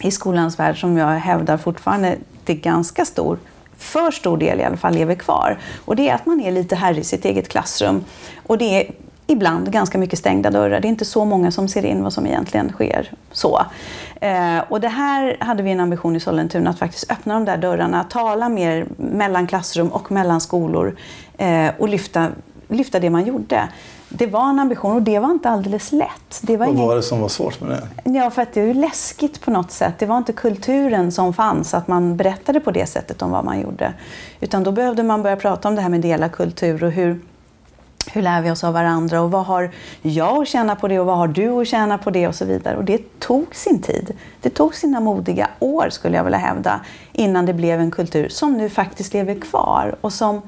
i 0.00 0.10
skolans 0.10 0.58
värld 0.58 0.80
som 0.80 0.96
jag 0.96 1.06
hävdar 1.06 1.56
fortfarande 1.56 2.16
till 2.44 2.60
ganska 2.60 3.04
stor 3.04 3.38
för 3.76 4.10
stor 4.10 4.36
del 4.36 4.60
i 4.60 4.64
alla 4.64 4.76
fall 4.76 4.94
lever 4.94 5.14
kvar. 5.14 5.58
Och 5.84 5.96
det 5.96 6.08
är 6.08 6.14
att 6.14 6.26
man 6.26 6.40
är 6.40 6.52
lite 6.52 6.76
herre 6.76 6.98
i 7.00 7.04
sitt 7.04 7.24
eget 7.24 7.48
klassrum. 7.48 8.04
Och 8.46 8.58
det 8.58 8.64
är 8.64 8.90
ibland 9.30 9.72
ganska 9.72 9.98
mycket 9.98 10.18
stängda 10.18 10.50
dörrar. 10.50 10.80
Det 10.80 10.86
är 10.86 10.90
inte 10.90 11.04
så 11.04 11.24
många 11.24 11.50
som 11.50 11.68
ser 11.68 11.84
in 11.84 12.02
vad 12.02 12.12
som 12.12 12.26
egentligen 12.26 12.72
sker. 12.72 13.12
så. 13.32 13.60
Eh, 14.20 14.58
och 14.68 14.80
det 14.80 14.88
här 14.88 15.36
hade 15.40 15.62
vi 15.62 15.70
en 15.70 15.80
ambition 15.80 16.16
i 16.16 16.20
Sollentuna 16.20 16.70
att 16.70 16.78
faktiskt 16.78 17.12
öppna 17.12 17.34
de 17.34 17.44
där 17.44 17.56
dörrarna, 17.56 18.04
tala 18.04 18.48
mer 18.48 18.86
mellan 18.96 19.46
klassrum 19.46 19.88
och 19.88 20.12
mellan 20.12 20.40
skolor 20.40 20.96
eh, 21.38 21.70
och 21.78 21.88
lyfta, 21.88 22.28
lyfta 22.68 23.00
det 23.00 23.10
man 23.10 23.26
gjorde. 23.26 23.68
det 24.08 24.26
var 24.26 24.48
en 24.50 24.58
ambition 24.58 24.92
och 24.96 25.02
det 25.02 25.18
var 25.18 25.30
inte 25.30 25.48
alldeles 25.48 25.92
lätt. 25.92 26.40
Det 26.40 26.56
var 26.56 26.66
Vad 26.66 26.74
ingen... 26.74 26.88
var 26.88 26.96
det 26.96 27.02
som 27.02 27.20
var 27.20 27.28
svårt 27.28 27.60
med 27.60 27.70
det? 27.70 28.10
Ja, 28.10 28.30
för 28.30 28.42
att 28.42 28.52
det 28.54 28.60
är 28.60 28.66
ju 28.66 28.74
läskigt 28.74 29.40
på 29.40 29.50
något 29.50 29.70
sätt. 29.70 29.94
Det 29.98 30.06
var 30.06 30.18
inte 30.18 30.32
kulturen 30.32 31.12
som 31.12 31.34
fanns, 31.34 31.74
att 31.74 31.88
man 31.88 32.16
berättade 32.16 32.60
på 32.60 32.70
det 32.70 32.86
sättet 32.86 33.22
om 33.22 33.30
vad 33.30 33.44
man 33.44 33.60
gjorde. 33.60 33.92
Utan 34.40 34.62
då 34.64 34.72
behövde 34.72 35.02
man 35.02 35.22
börja 35.22 35.36
prata 35.36 35.68
om 35.68 35.74
det 35.74 35.82
här 35.82 35.88
med 35.88 36.00
dela 36.00 36.28
kultur 36.28 36.84
och 36.84 36.90
hur, 36.90 37.20
hur 38.12 38.22
lär 38.22 38.42
vi 38.42 38.50
oss 38.50 38.64
av 38.64 38.72
varandra 38.74 39.20
och 39.20 39.30
vad 39.30 39.46
har 39.46 39.70
jag 40.02 40.42
att 40.42 40.48
tjäna 40.48 40.76
på 40.76 40.88
det 40.88 41.00
och 41.00 41.06
vad 41.06 41.18
har 41.18 41.28
du 41.28 41.48
att 41.48 41.68
tjäna 41.68 41.98
på 41.98 42.10
det 42.10 42.28
och 42.28 42.34
så 42.34 42.44
vidare. 42.44 42.76
Och 42.76 42.84
det 42.84 43.20
tog 43.20 43.54
sin 43.54 43.82
tid. 43.82 44.12
Det 44.40 44.50
tog 44.50 44.74
sina 44.74 45.00
modiga 45.00 45.48
år 45.58 45.88
skulle 45.90 46.16
jag 46.16 46.24
vilja 46.24 46.38
hävda 46.38 46.80
innan 47.12 47.46
det 47.46 47.54
blev 47.54 47.80
en 47.80 47.90
kultur 47.90 48.28
som 48.28 48.52
nu 48.52 48.68
faktiskt 48.68 49.14
lever 49.14 49.40
kvar 49.40 49.96
och 50.00 50.12
som 50.12 50.42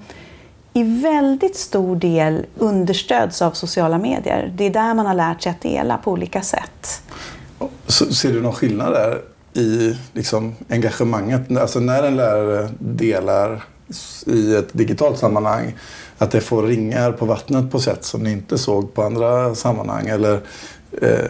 i 0.72 0.82
väldigt 0.82 1.56
stor 1.56 1.96
del 1.96 2.46
understöds 2.58 3.42
av 3.42 3.50
sociala 3.50 3.98
medier. 3.98 4.52
Det 4.56 4.64
är 4.64 4.70
där 4.70 4.94
man 4.94 5.06
har 5.06 5.14
lärt 5.14 5.42
sig 5.42 5.50
att 5.50 5.60
dela 5.60 5.98
på 5.98 6.10
olika 6.10 6.42
sätt. 6.42 7.02
Så, 7.86 8.14
ser 8.14 8.32
du 8.32 8.42
någon 8.42 8.52
skillnad 8.52 8.92
där 8.92 9.20
i 9.62 9.96
liksom, 10.12 10.54
engagemanget? 10.68 11.56
Alltså 11.56 11.80
när 11.80 12.02
en 12.02 12.16
lärare 12.16 12.68
delar 12.78 13.64
i 14.26 14.54
ett 14.54 14.72
digitalt 14.72 15.18
sammanhang 15.18 15.74
att 16.20 16.30
det 16.30 16.40
får 16.40 16.62
ringar 16.62 17.12
på 17.12 17.26
vattnet 17.26 17.70
på 17.70 17.80
sätt 17.80 18.04
som 18.04 18.22
ni 18.22 18.32
inte 18.32 18.58
såg 18.58 18.94
på 18.94 19.02
andra 19.02 19.54
sammanhang? 19.54 20.08
Eller 20.08 20.40
eh, 21.02 21.26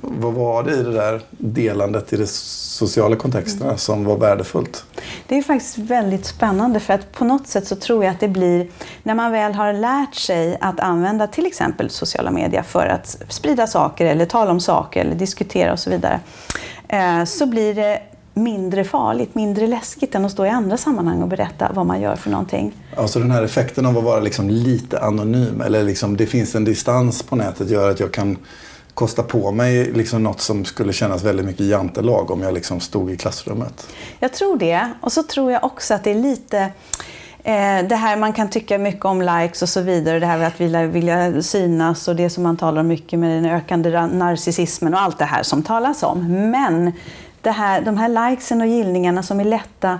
vad 0.00 0.32
var 0.32 0.62
det 0.62 0.72
i 0.72 0.82
det 0.82 0.92
där 0.92 1.20
delandet 1.30 2.12
i 2.12 2.16
de 2.16 2.26
sociala 2.26 3.16
kontexterna 3.16 3.64
mm. 3.64 3.78
som 3.78 4.04
var 4.04 4.16
värdefullt? 4.16 4.84
Det 5.28 5.38
är 5.38 5.42
faktiskt 5.42 5.78
väldigt 5.78 6.26
spännande 6.26 6.80
för 6.80 6.94
att 6.94 7.12
på 7.12 7.24
något 7.24 7.46
sätt 7.46 7.66
så 7.66 7.76
tror 7.76 8.04
jag 8.04 8.10
att 8.10 8.20
det 8.20 8.28
blir, 8.28 8.68
när 9.02 9.14
man 9.14 9.32
väl 9.32 9.54
har 9.54 9.72
lärt 9.72 10.14
sig 10.14 10.58
att 10.60 10.80
använda 10.80 11.26
till 11.26 11.46
exempel 11.46 11.90
sociala 11.90 12.30
medier 12.30 12.62
för 12.62 12.86
att 12.86 13.16
sprida 13.28 13.66
saker 13.66 14.06
eller 14.06 14.26
tala 14.26 14.50
om 14.50 14.60
saker 14.60 15.00
eller 15.00 15.14
diskutera 15.14 15.72
och 15.72 15.78
så 15.78 15.90
vidare, 15.90 16.20
eh, 16.88 17.24
så 17.24 17.46
blir 17.46 17.74
det 17.74 18.02
mindre 18.34 18.84
farligt, 18.84 19.34
mindre 19.34 19.66
läskigt 19.66 20.14
än 20.14 20.24
att 20.24 20.32
stå 20.32 20.46
i 20.46 20.48
andra 20.48 20.76
sammanhang 20.76 21.22
och 21.22 21.28
berätta 21.28 21.70
vad 21.74 21.86
man 21.86 22.00
gör 22.00 22.16
för 22.16 22.30
någonting. 22.30 22.72
Alltså 22.96 23.18
den 23.18 23.30
här 23.30 23.42
effekten 23.42 23.86
av 23.86 23.98
att 23.98 24.04
vara 24.04 24.20
liksom 24.20 24.50
lite 24.50 25.00
anonym 25.00 25.60
eller 25.60 25.82
liksom 25.82 26.16
det 26.16 26.26
finns 26.26 26.54
en 26.54 26.64
distans 26.64 27.22
på 27.22 27.36
nätet 27.36 27.70
gör 27.70 27.90
att 27.90 28.00
jag 28.00 28.12
kan 28.12 28.38
kosta 28.94 29.22
på 29.22 29.52
mig 29.52 29.92
liksom 29.92 30.22
något 30.22 30.40
som 30.40 30.64
skulle 30.64 30.92
kännas 30.92 31.22
väldigt 31.22 31.46
mycket 31.46 31.66
jantelag 31.66 32.30
om 32.30 32.42
jag 32.42 32.54
liksom 32.54 32.80
stod 32.80 33.10
i 33.10 33.16
klassrummet. 33.16 33.86
Jag 34.20 34.32
tror 34.32 34.56
det. 34.56 34.90
Och 35.00 35.12
så 35.12 35.22
tror 35.22 35.52
jag 35.52 35.64
också 35.64 35.94
att 35.94 36.04
det 36.04 36.10
är 36.10 36.14
lite 36.14 36.58
eh, 37.44 37.88
det 37.88 37.96
här 37.96 38.16
man 38.16 38.32
kan 38.32 38.50
tycka 38.50 38.78
mycket 38.78 39.04
om 39.04 39.22
likes 39.22 39.62
och 39.62 39.68
så 39.68 39.80
vidare, 39.80 40.18
det 40.18 40.26
här 40.26 40.38
med 40.38 40.46
att 40.46 40.60
vilja, 40.60 40.86
vilja 40.86 41.42
synas 41.42 42.08
och 42.08 42.16
det 42.16 42.30
som 42.30 42.42
man 42.42 42.56
talar 42.56 42.82
mycket 42.82 43.18
med 43.18 43.42
den 43.42 43.52
ökande 43.52 44.06
narcissismen 44.06 44.94
och 44.94 45.00
allt 45.00 45.18
det 45.18 45.24
här 45.24 45.42
som 45.42 45.62
talas 45.62 46.02
om. 46.02 46.50
Men 46.50 46.92
det 47.44 47.50
här, 47.50 47.80
de 47.80 47.96
här 47.96 48.30
likesen 48.30 48.60
och 48.60 48.66
gillningarna 48.66 49.22
som 49.22 49.40
är 49.40 49.44
lätta 49.44 49.98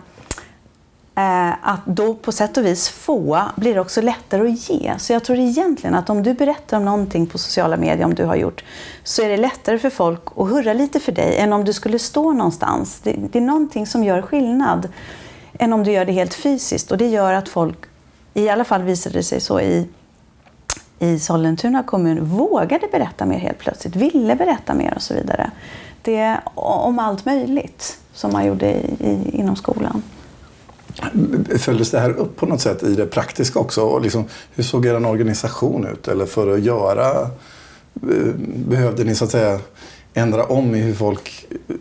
eh, 1.15 1.49
att 1.49 1.87
då 1.87 2.15
på 2.15 2.33
sätt 2.33 2.57
och 2.57 2.65
vis 2.67 2.89
få 2.89 3.43
blir 3.57 3.79
också 3.79 4.01
lättare 4.01 4.49
att 4.49 4.71
ge. 4.71 4.95
Så 4.99 5.13
jag 5.13 5.25
tror 5.25 5.39
egentligen 5.39 5.95
att 5.95 6.11
om 6.11 6.23
du 6.23 6.35
berättar 6.35 6.77
om 6.77 6.85
någonting 6.85 7.27
på 7.27 7.39
sociala 7.39 7.77
medier, 7.77 8.05
om 8.05 8.15
du 8.15 8.25
har 8.25 8.37
gjort, 8.37 8.65
så 9.03 9.23
är 9.23 9.29
det 9.29 9.37
lättare 9.37 9.79
för 9.79 9.91
folk 9.91 10.23
att 10.37 10.51
hurra 10.51 10.73
lite 10.73 11.01
för 11.01 11.13
dig 11.13 11.37
än 11.39 11.53
om 11.53 11.65
du 11.65 11.73
skulle 11.73 11.99
stå 11.99 12.33
någonstans. 12.33 13.01
Det, 13.03 13.17
det 13.33 13.39
är 13.39 13.43
någonting 13.43 13.87
som 13.87 14.05
gör 14.05 14.23
skillnad 14.23 14.89
än 15.59 15.73
om 15.73 15.85
du 15.85 15.93
gör 15.93 16.05
det 16.05 16.13
helt 16.13 16.35
fysiskt. 16.35 16.91
Och 16.91 16.99
det 16.99 17.09
gör 17.09 17.33
att 17.33 17.49
folk, 17.49 17.79
i 18.35 18.49
alla 18.49 18.65
fall 18.65 18.83
visade 18.83 19.19
det 19.19 19.23
sig 19.23 19.41
så 19.41 19.61
i 19.61 19.89
i 20.99 21.19
Sollentuna 21.19 21.83
kommun 21.83 22.25
vågade 22.25 22.89
berätta 22.93 23.27
mer 23.27 23.39
helt 23.39 23.59
plötsligt, 23.59 23.97
ville 23.97 24.37
berätta 24.37 24.75
mer 24.75 24.93
och 24.97 25.03
så 25.03 25.15
vidare 25.15 25.51
det 26.05 26.41
om 26.55 26.99
allt 26.99 27.25
möjligt 27.25 27.99
som 28.13 28.33
man 28.33 28.47
gjorde 28.47 28.67
i, 28.67 28.97
i, 29.01 29.31
inom 29.33 29.57
skolan. 29.57 30.03
Följdes 31.59 31.91
det 31.91 32.01
här 32.01 32.11
upp 32.11 32.37
på 32.37 32.47
något 32.47 32.61
sätt 32.61 32.83
i 32.83 32.95
det 32.95 33.07
praktiska 33.07 33.59
också? 33.59 33.83
Och 33.83 34.01
liksom, 34.01 34.25
hur 34.55 34.65
såg 34.65 34.87
er 34.87 35.07
organisation 35.07 35.87
ut? 35.87 36.09
Eller 36.09 36.27
för 36.27 36.55
att 36.55 36.61
göra, 36.61 37.21
eh, 38.03 38.35
behövde 38.67 39.05
ni 39.05 39.15
så 39.15 39.25
att 39.25 39.31
säga 39.31 39.61
ändra 40.15 40.45
om 40.45 40.75
i 40.75 40.81
hur 40.81 40.95
folk 40.95 41.47
eh, 41.51 41.75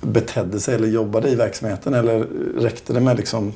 betedde 0.00 0.60
sig 0.60 0.74
eller 0.74 0.88
jobbade 0.88 1.28
i 1.28 1.34
verksamheten? 1.34 1.94
Eller 1.94 2.26
räckte 2.58 2.92
det 2.92 3.00
med 3.00 3.16
liksom 3.16 3.52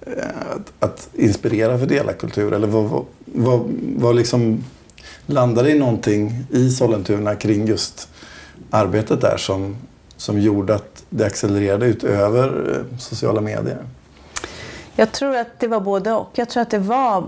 eh, 0.00 0.24
att, 0.54 0.72
att 0.80 1.08
inspirera 1.12 1.78
för 1.78 1.86
delarkultur? 1.86 2.52
Eller 2.52 2.68
vad, 2.68 2.84
vad, 2.84 3.04
vad, 3.24 3.60
vad 3.96 4.16
liksom 4.16 4.64
landade 5.26 5.70
i 5.70 5.78
någonting 5.78 6.44
i 6.50 6.70
Sollentuna 6.70 7.34
kring 7.34 7.66
just 7.66 8.08
arbetet 8.70 9.20
där 9.20 9.36
som, 9.36 9.76
som 10.16 10.40
gjorde 10.40 10.74
att 10.74 11.04
det 11.10 11.24
accelererade 11.26 11.86
utöver 11.86 12.70
eh, 12.70 12.98
sociala 12.98 13.40
medier? 13.40 13.78
Jag 14.98 15.12
tror 15.12 15.36
att 15.36 15.60
det 15.60 15.68
var 15.68 15.80
både 15.80 16.12
och. 16.12 16.30
Jag 16.34 16.48
tror 16.48 16.62
att 16.62 16.70
det 16.70 16.78
var, 16.78 17.24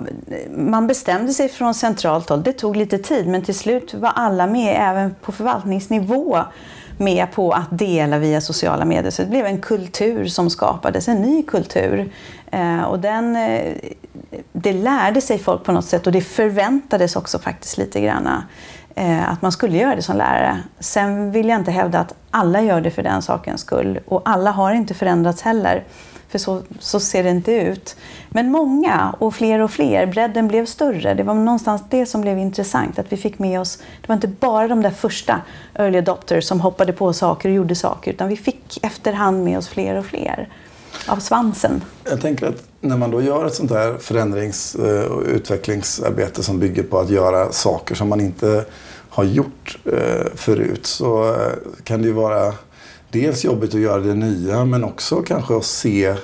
man 0.56 0.86
bestämde 0.86 1.32
sig 1.32 1.48
från 1.48 1.74
centralt 1.74 2.28
håll. 2.28 2.42
Det 2.42 2.52
tog 2.52 2.76
lite 2.76 2.98
tid 2.98 3.26
men 3.26 3.42
till 3.42 3.54
slut 3.54 3.94
var 3.94 4.12
alla 4.14 4.46
med, 4.46 4.76
även 4.80 5.14
på 5.22 5.32
förvaltningsnivå, 5.32 6.38
med 6.98 7.32
på 7.32 7.52
att 7.52 7.78
dela 7.78 8.18
via 8.18 8.40
sociala 8.40 8.84
medier. 8.84 9.10
Så 9.10 9.22
det 9.22 9.28
blev 9.28 9.46
en 9.46 9.60
kultur 9.60 10.26
som 10.26 10.50
skapades, 10.50 11.08
en 11.08 11.22
ny 11.22 11.42
kultur. 11.42 12.12
Eh, 12.50 12.82
och 12.82 12.98
den, 12.98 13.36
eh, 13.36 13.74
det 14.52 14.72
lärde 14.72 15.20
sig 15.20 15.38
folk 15.38 15.64
på 15.64 15.72
något 15.72 15.84
sätt 15.84 16.06
och 16.06 16.12
det 16.12 16.20
förväntades 16.20 17.16
också 17.16 17.38
faktiskt 17.38 17.78
lite 17.78 18.00
grann 18.00 18.28
Eh, 18.98 19.32
att 19.32 19.42
man 19.42 19.52
skulle 19.52 19.76
göra 19.76 19.96
det 19.96 20.02
som 20.02 20.16
lärare. 20.16 20.62
Sen 20.78 21.32
vill 21.32 21.48
jag 21.48 21.58
inte 21.58 21.70
hävda 21.70 21.98
att 21.98 22.14
alla 22.30 22.62
gör 22.62 22.80
det 22.80 22.90
för 22.90 23.02
den 23.02 23.22
sakens 23.22 23.60
skull 23.60 24.00
och 24.06 24.22
alla 24.24 24.50
har 24.50 24.72
inte 24.72 24.94
förändrats 24.94 25.42
heller. 25.42 25.84
För 26.28 26.38
så, 26.38 26.62
så 26.78 27.00
ser 27.00 27.22
det 27.22 27.30
inte 27.30 27.52
ut. 27.52 27.96
Men 28.28 28.50
många 28.50 29.14
och 29.18 29.34
fler 29.34 29.58
och 29.58 29.70
fler, 29.70 30.06
bredden 30.06 30.48
blev 30.48 30.66
större. 30.66 31.14
Det 31.14 31.22
var 31.22 31.34
någonstans 31.34 31.82
det 31.90 32.06
som 32.06 32.20
blev 32.20 32.38
intressant. 32.38 32.98
Att 32.98 33.12
vi 33.12 33.16
fick 33.16 33.38
med 33.38 33.60
oss, 33.60 33.76
det 33.76 34.08
var 34.08 34.14
inte 34.14 34.28
bara 34.28 34.68
de 34.68 34.82
där 34.82 34.90
första 34.90 35.40
early 35.74 35.98
adopters 35.98 36.44
som 36.44 36.60
hoppade 36.60 36.92
på 36.92 37.12
saker 37.12 37.48
och 37.48 37.54
gjorde 37.54 37.74
saker. 37.74 38.10
Utan 38.10 38.28
vi 38.28 38.36
fick 38.36 38.78
efterhand 38.82 39.44
med 39.44 39.58
oss 39.58 39.68
fler 39.68 39.94
och 39.94 40.06
fler 40.06 40.48
av 41.06 41.16
svansen. 41.16 41.84
Jag 42.04 42.20
tänker 42.20 42.46
att 42.46 42.64
när 42.80 42.96
man 42.96 43.10
då 43.10 43.22
gör 43.22 43.46
ett 43.46 43.54
sånt 43.54 43.70
här 43.70 43.96
förändrings 44.00 44.74
och 45.10 45.22
utvecklingsarbete 45.26 46.42
som 46.42 46.58
bygger 46.58 46.82
på 46.82 46.98
att 46.98 47.10
göra 47.10 47.52
saker 47.52 47.94
som 47.94 48.08
man 48.08 48.20
inte 48.20 48.64
har 49.18 49.24
gjort 49.24 49.78
eh, 49.84 50.26
förut 50.34 50.86
så 50.86 51.34
eh, 51.34 51.52
kan 51.84 52.02
det 52.02 52.08
ju 52.08 52.14
vara 52.14 52.54
dels 53.10 53.44
jobbigt 53.44 53.74
att 53.74 53.80
göra 53.80 54.00
det 54.00 54.14
nya 54.14 54.64
men 54.64 54.84
också 54.84 55.22
kanske 55.22 55.56
att 55.56 55.64
se 55.64 56.14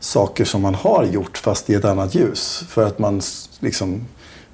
saker 0.00 0.44
som 0.44 0.62
man 0.62 0.74
har 0.74 1.04
gjort 1.04 1.38
fast 1.38 1.70
i 1.70 1.74
ett 1.74 1.84
annat 1.84 2.14
ljus. 2.14 2.64
För 2.68 2.86
att 2.86 2.98
man 2.98 3.22
liksom 3.60 4.04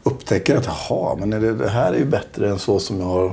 upptäcker 0.03 0.57
att 0.57 0.67
jaha, 0.67 1.17
men 1.17 1.31
det, 1.31 1.55
det 1.55 1.69
här 1.69 1.93
är 1.93 1.99
ju 1.99 2.05
bättre 2.05 2.51
än 2.51 2.59
så 2.59 2.79
som 2.79 3.01
jag 3.01 3.07
har 3.07 3.33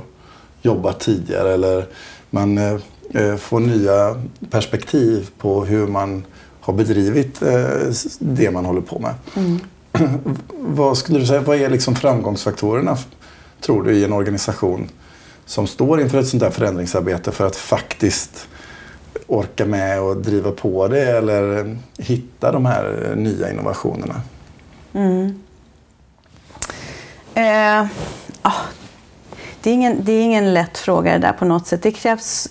jobbat 0.62 1.00
tidigare. 1.00 1.54
Eller 1.54 1.88
man 2.30 2.58
eh, 2.58 3.36
får 3.38 3.60
nya 3.60 4.22
perspektiv 4.50 5.30
på 5.38 5.66
hur 5.66 5.88
man 5.88 6.24
har 6.62 6.74
bedrivit 6.74 7.42
eh, 7.42 7.92
det 8.20 8.52
man 8.52 8.66
håller 8.66 8.82
på 8.82 9.00
med. 9.00 9.14
Mm. 9.36 9.60
vad 10.60 10.98
skulle 10.98 11.20
du 11.20 11.26
säga, 11.26 11.42
vad 11.42 11.58
är 11.58 11.70
liksom 11.70 11.96
framgångsfaktorerna 11.96 12.98
tror 13.62 13.84
du 13.84 13.92
i 13.92 14.04
en 14.04 14.14
organisation 14.14 14.90
som 15.46 15.68
står 15.68 16.02
inför 16.02 16.20
ett 16.20 16.28
sånt 16.28 16.44
där 16.44 16.50
förändringsarbete 16.50 17.32
för 17.32 17.48
att 17.48 17.56
faktiskt 17.56 18.48
orka 19.28 19.66
med 19.66 20.02
och 20.02 20.18
driva 20.18 20.52
på 20.52 20.88
det 20.88 21.18
eller 21.18 21.78
hitta 21.98 22.52
de 22.52 22.66
här 22.66 23.14
nya 23.16 23.52
innovationerna? 23.52 24.22
Mm. 24.94 25.42
Eh, 27.34 27.88
oh, 28.44 28.62
det, 29.62 29.70
är 29.70 29.74
ingen, 29.74 30.04
det 30.04 30.12
är 30.12 30.22
ingen 30.22 30.54
lätt 30.54 30.78
fråga 30.78 31.12
det 31.12 31.20
där 31.20 31.34
på 31.34 31.46
något 31.46 31.68
sätt. 31.68 31.84
Det 31.84 31.92
krävs 31.92 32.50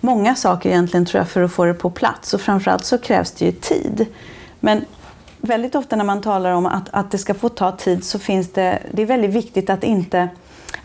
många 0.00 0.34
saker 0.34 0.70
egentligen 0.70 1.06
tror 1.06 1.20
jag 1.20 1.28
för 1.28 1.42
att 1.42 1.52
få 1.52 1.64
det 1.64 1.74
på 1.74 1.90
plats 1.90 2.34
och 2.34 2.40
framförallt 2.40 2.84
så 2.84 2.98
krävs 2.98 3.32
det 3.32 3.44
ju 3.44 3.52
tid. 3.52 4.06
Men 4.60 4.84
väldigt 5.44 5.74
ofta 5.74 5.96
när 5.96 6.04
man 6.04 6.22
talar 6.22 6.52
om 6.52 6.66
att, 6.66 6.88
att 6.90 7.10
det 7.10 7.18
ska 7.18 7.34
få 7.34 7.48
ta 7.48 7.72
tid 7.72 8.04
så 8.04 8.18
finns 8.18 8.52
det, 8.52 8.82
det 8.92 9.02
är 9.02 9.06
väldigt 9.06 9.30
viktigt 9.30 9.70
att 9.70 9.84
inte 9.84 10.28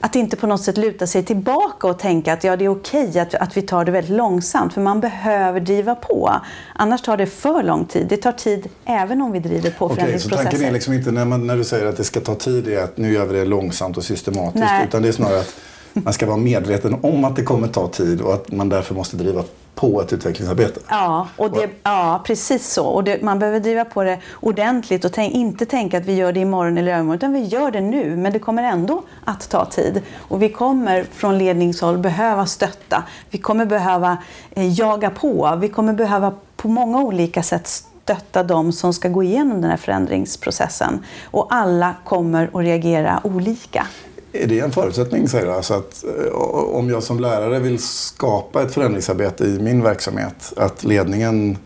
att 0.02 0.16
inte 0.16 0.36
på 0.36 0.48
något 0.48 0.64
sätt 0.64 0.78
luta 0.78 1.08
sig 1.08 1.24
tillbaka 1.24 1.88
och 1.88 2.00
tänka 2.00 2.34
att 2.34 2.44
ja, 2.44 2.56
det 2.56 2.66
är 2.66 2.70
okej 2.70 3.20
att, 3.20 3.36
att 3.36 3.58
vi 3.58 3.62
tar 3.62 3.86
det 3.86 3.92
väldigt 3.92 4.18
långsamt. 4.18 4.74
För 4.74 4.82
man 4.82 5.00
behöver 5.00 5.60
driva 5.60 5.96
på. 5.96 6.36
Annars 6.76 7.02
tar 7.02 7.18
det 7.18 7.26
för 7.26 7.64
lång 7.64 7.86
tid. 7.86 8.08
Det 8.10 8.18
tar 8.18 8.32
tid 8.32 8.70
även 8.86 9.22
om 9.22 9.32
vi 9.32 9.40
driver 9.40 9.72
på 9.72 9.86
Okej, 9.86 10.20
så 10.20 10.30
tanken 10.30 10.64
är 10.64 10.72
liksom 10.72 10.94
inte 10.94 11.12
när, 11.12 11.26
man, 11.26 11.48
när 11.48 11.58
du 11.58 11.64
säger 11.64 11.86
att 11.86 11.98
det 11.98 12.04
ska 12.04 12.20
ta 12.20 12.36
tid 12.36 12.68
är 12.68 12.84
att 12.84 12.98
nu 12.98 13.14
gör 13.14 13.26
vi 13.26 13.40
det 13.40 13.46
långsamt 13.46 13.98
och 13.98 14.04
systematiskt. 14.04 14.66
Nej. 14.66 14.86
Utan 14.88 15.02
det 15.02 15.08
är 15.08 15.12
snarare 15.12 15.40
att 15.40 15.56
man 15.94 16.14
ska 16.14 16.26
vara 16.26 16.38
medveten 16.38 16.96
om 17.02 17.26
att 17.26 17.36
det 17.36 17.44
kommer 17.44 17.68
ta 17.68 17.88
tid 17.88 18.22
och 18.22 18.34
att 18.34 18.52
man 18.52 18.70
därför 18.70 18.96
måste 18.96 19.18
driva 19.18 19.44
på 19.80 20.02
ett 20.02 20.14
utvecklingsarbete. 20.14 20.80
Ja, 20.90 21.28
och 21.36 21.52
det, 21.52 21.70
ja 21.84 22.22
precis 22.26 22.74
så. 22.74 22.86
Och 22.86 23.04
det, 23.04 23.22
man 23.22 23.40
behöver 23.40 23.60
driva 23.60 23.86
på 23.86 24.04
det 24.04 24.20
ordentligt 24.34 25.06
och 25.06 25.14
tänk, 25.14 25.34
inte 25.34 25.66
tänka 25.66 25.98
att 25.98 26.06
vi 26.06 26.16
gör 26.16 26.32
det 26.32 26.40
imorgon 26.40 26.78
eller 26.78 26.92
övermorgon, 26.92 27.16
utan 27.16 27.34
vi 27.34 27.40
gör 27.40 27.72
det 27.72 27.82
nu. 27.82 28.16
Men 28.16 28.34
det 28.34 28.40
kommer 28.40 28.64
ändå 28.64 29.04
att 29.26 29.50
ta 29.50 29.66
tid. 29.66 30.02
Och 30.18 30.42
vi 30.42 30.50
kommer 30.50 31.06
från 31.12 31.38
ledningshåll 31.38 31.98
behöva 31.98 32.46
stötta. 32.46 33.04
Vi 33.30 33.38
kommer 33.38 33.66
behöva 33.66 34.18
eh, 34.52 34.80
jaga 34.80 35.10
på. 35.10 35.58
Vi 35.62 35.70
kommer 35.70 35.94
behöva 35.94 36.34
på 36.56 36.68
många 36.68 37.02
olika 37.02 37.44
sätt 37.44 37.68
stötta 37.68 38.44
de 38.44 38.72
som 38.72 38.94
ska 38.94 39.10
gå 39.10 39.24
igenom 39.24 39.62
den 39.62 39.70
här 39.70 39.78
förändringsprocessen. 39.78 41.04
Och 41.24 41.48
alla 41.50 41.96
kommer 42.04 42.50
att 42.54 42.64
reagera 42.66 43.22
olika. 43.24 43.88
Är 44.34 44.48
det 44.48 44.60
en 44.60 44.72
förutsättning, 44.72 45.28
säger 45.28 45.46
du? 45.46 45.54
Alltså 45.54 45.74
att 45.74 46.04
eh, 46.04 46.32
om 46.76 46.90
jag 46.90 47.04
som 47.04 47.20
lärare 47.20 47.60
vill 47.60 47.80
skapa 47.80 48.64
ett 48.64 48.74
förändringsarbete 48.74 49.46
i 49.46 49.60
min 49.60 49.84
verksamhet, 49.84 50.54
att 50.58 50.84
ledningen 50.84 51.58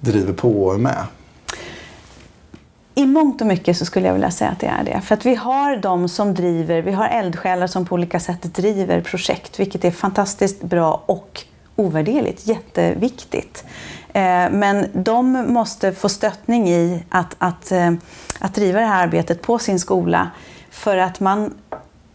driver 0.00 0.32
på 0.32 0.64
och 0.64 0.74
är 0.74 0.78
med? 0.78 1.06
I 2.94 3.06
mångt 3.06 3.40
och 3.40 3.46
mycket 3.46 3.76
så 3.76 3.84
skulle 3.84 4.06
jag 4.06 4.12
vilja 4.12 4.30
säga 4.30 4.50
att 4.50 4.60
det 4.60 4.66
är 4.66 4.84
det. 4.84 5.00
För 5.00 5.14
att 5.14 5.26
vi 5.26 5.34
har 5.34 5.76
de 5.76 6.08
som 6.08 6.34
driver, 6.34 6.82
vi 6.82 6.92
har 6.92 7.08
eldsjälar 7.08 7.66
som 7.66 7.86
på 7.86 7.94
olika 7.94 8.20
sätt 8.20 8.42
driver 8.42 9.00
projekt, 9.00 9.60
vilket 9.60 9.84
är 9.84 9.90
fantastiskt 9.90 10.62
bra 10.62 11.02
och 11.06 11.42
ovärderligt, 11.76 12.46
jätteviktigt. 12.46 13.64
Eh, 14.12 14.50
men 14.50 14.86
de 14.92 15.32
måste 15.32 15.92
få 15.92 16.08
stöttning 16.08 16.68
i 16.68 17.04
att, 17.08 17.36
att, 17.38 17.72
eh, 17.72 17.92
att 18.38 18.54
driva 18.54 18.80
det 18.80 18.86
här 18.86 19.02
arbetet 19.02 19.42
på 19.42 19.58
sin 19.58 19.78
skola 19.80 20.30
för 20.70 20.96
att 20.96 21.20
man 21.20 21.54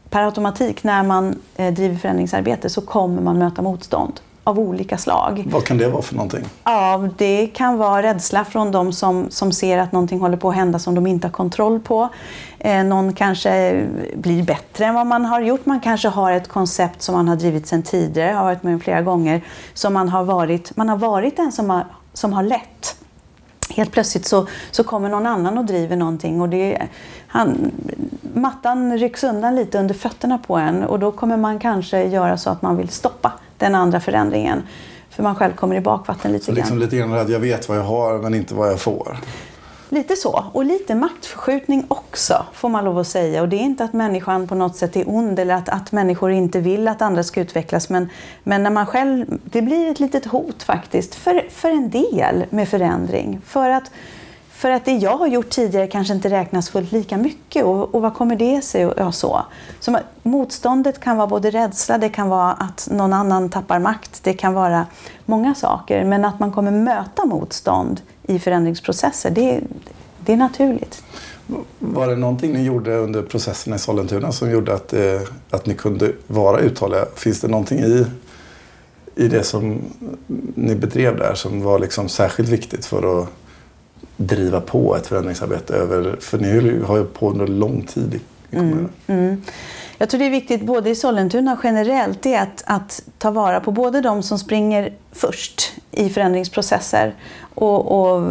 per 0.10 0.24
automatik 0.24 0.84
när 0.84 1.04
man 1.04 1.40
eh, 1.56 1.74
driver 1.74 1.96
förändringsarbete 1.96 2.70
så 2.70 2.82
kommer 2.82 3.22
man 3.22 3.38
möta 3.38 3.62
motstånd 3.62 4.20
av 4.44 4.60
olika 4.60 4.98
slag. 4.98 5.46
Vad 5.52 5.66
kan 5.66 5.78
det 5.78 5.88
vara 5.88 6.02
för 6.02 6.16
någonting? 6.16 6.46
Ja, 6.64 7.10
det 7.18 7.48
kan 7.48 7.78
vara 7.78 8.04
rädsla 8.04 8.46
från 8.46 8.72
de 8.72 8.94
som, 8.94 9.30
som 9.30 9.52
ser 9.52 9.78
att 9.78 9.92
någonting 9.92 10.20
håller 10.20 10.38
på 10.38 10.50
att 10.50 10.56
hända 10.56 10.80
som 10.80 10.96
de 10.96 11.08
inte 11.08 11.28
har 11.28 11.32
kontroll 11.32 11.80
på. 11.80 12.10
Eh, 12.60 12.84
någon 12.84 13.14
kanske 13.14 13.84
blir 14.16 14.44
bättre 14.44 14.86
än 14.86 14.96
vad 14.96 15.08
man 15.08 15.26
har 15.26 15.42
gjort. 15.42 15.66
Man 15.66 15.80
kanske 15.80 16.08
har 16.08 16.32
ett 16.32 16.48
koncept 16.48 17.02
som 17.02 17.16
man 17.16 17.28
har 17.28 17.36
drivit 17.36 17.68
sedan 17.68 17.84
tidigare, 17.84 18.32
har 18.32 18.44
varit 18.44 18.64
med 18.64 18.84
flera 18.84 19.02
gånger, 19.02 19.42
som 19.74 19.94
man 19.94 20.10
har 20.10 20.24
varit, 20.24 20.76
man 20.76 20.90
har 20.90 20.98
varit 20.98 21.38
den 21.38 21.52
som 21.52 21.70
har, 21.70 21.86
som 22.14 22.34
har 22.34 22.44
lett. 22.44 22.96
Helt 23.76 23.92
plötsligt 23.92 24.26
så, 24.26 24.48
så 24.72 24.84
kommer 24.84 25.10
någon 25.10 25.26
annan 25.26 25.58
och 25.58 25.66
driver 25.66 25.96
någonting 25.96 26.42
och 26.42 26.50
det, 26.50 26.88
han, 27.30 27.72
mattan 28.34 28.98
rycks 28.98 29.24
undan 29.24 29.56
lite 29.56 29.80
under 29.80 29.96
fötterna 29.96 30.38
på 30.38 30.58
en 30.58 30.84
och 30.84 31.00
då 31.00 31.12
kommer 31.12 31.38
man 31.38 31.60
kanske 31.60 32.04
göra 32.04 32.38
så 32.38 32.50
att 32.50 32.62
man 32.62 32.78
vill 32.78 32.90
stoppa 32.90 33.32
den 33.58 33.76
andra 33.76 34.00
förändringen. 34.00 34.64
För 35.10 35.24
man 35.24 35.36
själv 35.36 35.54
kommer 35.54 35.76
i 35.76 35.82
bakvatten 35.82 36.32
lite 36.32 36.46
så 36.46 36.52
liksom 36.52 36.78
grann. 36.78 36.80
lite 36.80 36.98
grann 36.98 37.14
att 37.14 37.30
jag 37.30 37.40
vet 37.40 37.70
vad 37.70 37.78
jag 37.78 37.84
har 37.84 38.18
men 38.18 38.34
inte 38.34 38.54
vad 38.54 38.68
jag 38.68 38.80
får. 38.80 39.18
Lite 39.90 40.16
så. 40.16 40.46
Och 40.54 40.66
lite 40.66 40.96
maktförskjutning 40.96 41.86
också, 41.88 42.46
får 42.54 42.70
man 42.70 42.86
lov 42.86 43.00
att 43.00 43.08
säga. 43.08 43.42
Och 43.42 43.50
det 43.50 43.56
är 43.56 43.62
inte 43.62 43.84
att 43.84 43.94
människan 43.94 44.48
på 44.48 44.56
något 44.56 44.76
sätt 44.76 44.96
är 44.96 45.04
ond 45.10 45.40
eller 45.40 45.56
att, 45.56 45.70
att 45.70 45.92
människor 45.92 46.32
inte 46.32 46.60
vill 46.60 46.88
att 46.88 47.02
andra 47.02 47.24
ska 47.24 47.42
utvecklas. 47.42 47.90
Men, 47.90 48.10
men 48.44 48.64
när 48.64 48.70
man 48.70 48.86
själv, 48.86 49.26
det 49.44 49.62
blir 49.62 49.92
ett 49.92 50.00
litet 50.00 50.26
hot 50.26 50.64
faktiskt, 50.64 51.16
för, 51.16 51.46
för 51.50 51.70
en 51.70 51.90
del 51.90 52.46
med 52.50 52.70
förändring. 52.70 53.42
För 53.46 53.70
att, 53.70 53.92
för 54.60 54.70
att 54.70 54.86
det 54.86 54.92
jag 54.92 55.18
har 55.18 55.28
gjort 55.28 55.50
tidigare 55.50 55.88
kanske 55.88 56.14
inte 56.14 56.30
räknas 56.30 56.70
fullt 56.70 56.92
lika 56.92 57.18
mycket. 57.18 57.66
Och, 57.66 57.96
och 57.96 58.02
vad 58.02 58.14
kommer 58.14 58.36
det 58.36 58.62
sig? 58.62 58.86
Och, 58.86 59.08
och 59.08 59.16
så. 59.16 59.46
så 59.80 60.00
motståndet 60.24 61.00
kan 61.00 61.18
vara 61.18 61.28
både 61.28 61.50
rädsla, 61.50 61.98
det 61.98 62.10
kan 62.10 62.30
vara 62.30 62.52
att 62.52 62.88
någon 62.92 63.14
annan 63.14 63.50
tappar 63.50 63.80
makt, 63.80 64.24
det 64.24 64.34
kan 64.34 64.54
vara 64.54 64.86
många 65.26 65.56
saker. 65.56 66.06
Men 66.06 66.26
att 66.26 66.40
man 66.40 66.52
kommer 66.52 66.72
möta 66.72 67.26
motstånd 67.26 68.02
i 68.24 68.40
förändringsprocesser, 68.40 69.30
det, 69.30 69.62
det 70.26 70.34
är 70.34 70.38
naturligt. 70.38 71.04
Var 71.80 72.08
det 72.08 72.16
någonting 72.16 72.54
ni 72.54 72.64
gjorde 72.64 72.98
under 72.98 73.22
processen 73.22 73.74
i 73.74 73.80
Sollentuna 73.80 74.32
som 74.32 74.52
gjorde 74.52 74.74
att, 74.74 74.94
eh, 74.94 75.22
att 75.50 75.66
ni 75.66 75.74
kunde 75.74 76.12
vara 76.28 76.60
uthålliga? 76.60 77.06
Finns 77.16 77.42
det 77.42 77.48
någonting 77.48 77.80
i, 77.80 78.06
i 79.16 79.28
det 79.28 79.44
som 79.44 79.82
ni 80.56 80.76
bedrev 80.76 81.18
där 81.18 81.34
som 81.34 81.62
var 81.62 81.80
liksom 81.80 82.10
särskilt 82.10 82.50
viktigt 82.50 82.86
för 82.86 83.22
att 83.22 83.30
driva 84.18 84.62
på 84.62 84.96
ett 84.96 85.08
förändringsarbete 85.08 85.74
över, 85.74 86.16
för 86.20 86.38
ni 86.38 86.80
har 86.84 86.98
ju 86.98 87.06
på 87.06 87.30
under 87.30 87.48
lång 87.48 87.82
tid 87.82 88.14
i 88.14 88.56
kommunen. 88.56 88.90
Mm, 89.08 89.24
mm. 89.24 89.42
Jag 89.98 90.10
tror 90.10 90.20
det 90.20 90.26
är 90.26 90.30
viktigt 90.30 90.62
både 90.62 90.90
i 90.90 90.96
Sollentuna 90.96 91.54
och 91.54 91.60
generellt 91.64 92.26
är 92.26 92.42
att, 92.42 92.64
att 92.66 93.04
ta 93.18 93.32
vara 93.32 93.60
på 93.60 93.72
både 93.72 94.02
de 94.02 94.24
som 94.24 94.40
springer 94.40 94.94
först 95.12 95.74
i 95.92 96.10
förändringsprocesser 96.10 97.16
och, 97.56 98.02
och, 98.02 98.28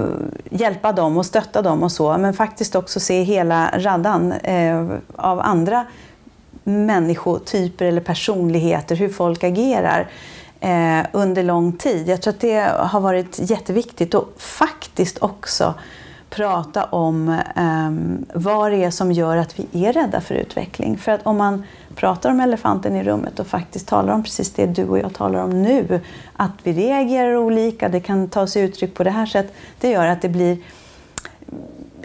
hjälpa 0.50 0.92
dem 0.92 1.16
och 1.16 1.26
stötta 1.26 1.62
dem 1.62 1.82
och 1.82 1.92
så, 1.92 2.18
men 2.18 2.34
faktiskt 2.34 2.74
också 2.74 3.00
se 3.00 3.22
hela 3.22 3.70
raddan 3.78 4.32
eh, 4.32 4.86
av 5.16 5.40
andra 5.40 5.86
människotyper 6.64 7.84
eller 7.84 8.00
personligheter, 8.00 8.96
hur 8.96 9.08
folk 9.08 9.44
agerar 9.44 10.08
eh, 10.60 11.06
under 11.12 11.42
lång 11.42 11.72
tid. 11.72 12.08
Jag 12.08 12.22
tror 12.22 12.34
att 12.34 12.40
det 12.40 12.72
har 12.78 13.00
varit 13.00 13.50
jätteviktigt 13.50 14.14
och 14.14 14.32
faktiskt 14.36 15.18
också 15.18 15.74
prata 16.30 16.84
om 16.84 17.28
eh, 17.56 17.90
vad 18.34 18.72
det 18.72 18.84
är 18.84 18.90
som 18.90 19.12
gör 19.12 19.36
att 19.36 19.60
vi 19.60 19.86
är 19.86 19.92
rädda 19.92 20.20
för 20.20 20.34
utveckling. 20.34 20.98
För 20.98 21.12
att 21.12 21.26
om 21.26 21.36
man 21.36 21.64
pratar 21.94 22.30
om 22.30 22.40
elefanten 22.40 22.96
i 22.96 23.02
rummet 23.02 23.40
och 23.40 23.46
faktiskt 23.46 23.88
talar 23.88 24.12
om 24.12 24.22
precis 24.22 24.52
det 24.52 24.66
du 24.66 24.84
och 24.84 24.98
jag 24.98 25.14
talar 25.14 25.42
om 25.42 25.62
nu, 25.62 26.00
att 26.36 26.52
vi 26.62 26.72
reagerar 26.72 27.36
olika, 27.36 27.88
det 27.88 28.00
kan 28.00 28.28
ta 28.28 28.46
sig 28.46 28.62
uttryck 28.62 28.94
på 28.94 29.04
det 29.04 29.10
här 29.10 29.26
sättet, 29.26 29.54
det 29.80 29.90
gör 29.90 30.06
att 30.06 30.22
det 30.22 30.28
blir 30.28 30.58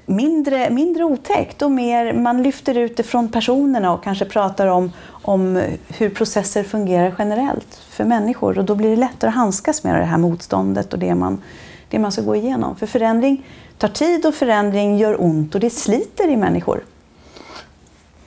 mindre, 0.06 0.70
mindre 0.70 1.04
otäckt 1.04 1.62
och 1.62 1.72
mer, 1.72 2.14
man 2.14 2.44
lyfter 2.44 2.78
ut 2.78 2.98
det 2.98 3.04
från 3.04 3.32
personerna 3.32 3.94
och 3.94 4.04
kanske 4.04 4.26
pratar 4.26 4.68
om, 4.68 4.92
om 5.24 5.64
hur 5.88 6.10
processer 6.10 6.64
fungerar 6.64 7.16
generellt 7.18 7.82
för 7.90 8.04
människor 8.04 8.58
och 8.58 8.66
då 8.66 8.76
blir 8.76 8.90
det 8.90 8.96
lättare 8.96 9.30
att 9.30 9.36
handskas 9.36 9.84
med 9.84 9.96
det 9.96 10.06
här 10.06 10.18
motståndet 10.18 10.94
och 10.94 11.00
det 11.00 11.16
man, 11.16 11.42
det 11.90 12.00
man 12.00 12.12
ska 12.12 12.22
gå 12.22 12.36
igenom. 12.36 12.76
För 12.76 12.88
förändring 12.88 13.46
tar 13.78 13.88
tid 13.88 14.26
och 14.26 14.36
förändring 14.36 14.98
gör 14.98 15.22
ont 15.22 15.56
och 15.56 15.62
det 15.62 15.70
sliter 15.70 16.30
i 16.30 16.38
människor. 16.38 16.84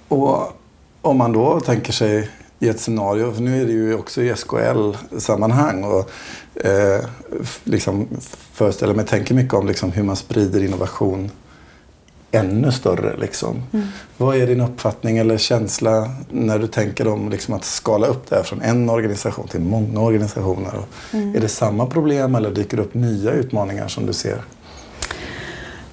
Och 0.09 0.53
om 1.01 1.19
man 1.19 1.33
då 1.33 1.61
tänker 1.61 1.93
sig 1.93 2.31
i 2.59 2.69
ett 2.69 2.81
scenario, 2.81 3.33
för 3.33 3.43
nu 3.43 3.61
är 3.61 3.67
det 3.67 3.73
ju 3.73 3.95
också 3.95 4.23
i 4.23 4.35
SKL-sammanhang 4.37 5.85
och 5.85 6.11
eh, 6.67 7.05
liksom 7.65 8.09
föreställer 8.53 8.95
mig, 8.95 9.07
tänker 9.07 9.35
mycket 9.35 9.55
om 9.55 9.67
liksom 9.67 9.93
hur 9.93 10.03
man 10.03 10.17
sprider 10.17 10.65
innovation 10.65 11.31
ännu 12.37 12.73
större. 12.73 13.17
Liksom. 13.17 13.63
Mm. 13.73 13.87
Vad 14.17 14.37
är 14.37 14.47
din 14.47 14.61
uppfattning 14.61 15.19
eller 15.19 15.39
känsla 15.39 16.11
när 16.31 16.59
du 16.59 16.67
tänker 16.67 17.09
om 17.09 17.31
liksom, 17.31 17.55
att 17.55 17.65
skala 17.65 18.07
upp 18.07 18.31
det 18.31 18.37
här 18.37 18.43
från 18.43 18.63
en 18.63 18.91
organisation 18.91 19.49
till 19.49 19.61
många 19.61 20.01
organisationer? 20.01 20.75
Mm. 21.13 21.37
Är 21.37 21.41
det 21.41 21.49
samma 21.49 21.87
problem 21.87 22.35
eller 22.35 22.51
dyker 22.51 22.77
det 22.77 22.83
upp 22.83 22.95
nya 22.95 23.31
utmaningar 23.31 23.89
som 23.89 24.07
du 24.07 24.13
ser? 24.13 24.43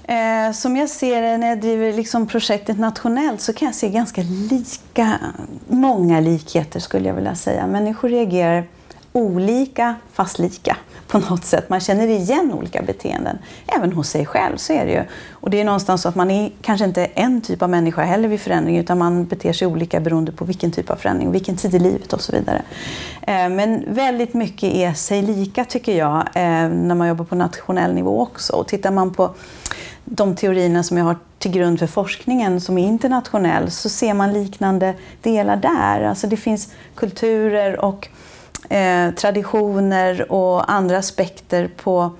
Eh, 0.03 0.51
som 0.53 0.75
jag 0.75 0.89
ser 0.89 1.21
det 1.21 1.37
när 1.37 1.47
jag 1.47 1.61
driver 1.61 1.93
liksom 1.93 2.27
projektet 2.27 2.79
nationellt 2.79 3.41
så 3.41 3.53
kan 3.53 3.65
jag 3.65 3.75
se 3.75 3.89
ganska 3.89 4.21
lika, 4.21 5.19
många 5.67 6.19
likheter 6.19 6.79
skulle 6.79 7.07
jag 7.07 7.15
vilja 7.15 7.35
säga. 7.35 7.67
Människor 7.67 8.09
reagerar 8.09 8.67
olika 9.13 9.95
fast 10.13 10.39
lika 10.39 10.77
på 11.07 11.19
något 11.19 11.45
sätt. 11.45 11.69
Man 11.69 11.79
känner 11.79 12.07
igen 12.07 12.53
olika 12.53 12.81
beteenden. 12.81 13.37
Även 13.67 13.93
hos 13.93 14.09
sig 14.09 14.25
själv 14.25 14.57
så 14.57 14.73
är 14.73 14.85
det 14.85 14.91
ju. 14.91 15.03
Och 15.31 15.49
det 15.49 15.61
är 15.61 15.65
någonstans 15.65 16.01
så 16.01 16.09
att 16.09 16.15
man 16.15 16.31
är 16.31 16.51
kanske 16.61 16.85
inte 16.85 17.05
en 17.05 17.41
typ 17.41 17.61
av 17.61 17.69
människa 17.69 18.03
heller 18.03 18.27
vid 18.27 18.41
förändring 18.41 18.77
utan 18.77 18.97
man 18.97 19.25
beter 19.25 19.53
sig 19.53 19.67
olika 19.67 19.99
beroende 19.99 20.31
på 20.31 20.45
vilken 20.45 20.71
typ 20.71 20.89
av 20.89 20.95
förändring, 20.95 21.31
vilken 21.31 21.55
tid 21.55 21.75
i 21.75 21.79
livet 21.79 22.13
och 22.13 22.21
så 22.21 22.31
vidare. 22.31 22.61
Eh, 23.21 23.49
men 23.49 23.83
väldigt 23.87 24.33
mycket 24.33 24.73
är 24.73 24.93
sig 24.93 25.21
lika 25.21 25.65
tycker 25.65 25.97
jag 25.97 26.17
eh, 26.17 26.69
när 26.69 26.95
man 26.95 27.07
jobbar 27.07 27.25
på 27.25 27.35
nationell 27.35 27.93
nivå 27.93 28.21
också. 28.21 28.53
Och 28.53 28.67
tittar 28.67 28.91
man 28.91 29.13
på 29.13 29.35
de 30.05 30.35
teorierna 30.35 30.83
som 30.83 30.97
jag 30.97 31.05
har 31.05 31.17
till 31.39 31.51
grund 31.51 31.79
för 31.79 31.87
forskningen 31.87 32.61
som 32.61 32.77
är 32.77 32.87
internationell 32.87 33.71
så 33.71 33.89
ser 33.89 34.13
man 34.13 34.33
liknande 34.33 34.93
delar 35.21 35.55
där. 35.55 36.01
Alltså 36.01 36.27
det 36.27 36.37
finns 36.37 36.73
kulturer 36.95 37.79
och 37.79 38.09
eh, 38.69 39.11
traditioner 39.11 40.31
och 40.31 40.71
andra 40.71 40.97
aspekter 40.97 41.69
på, 41.83 42.11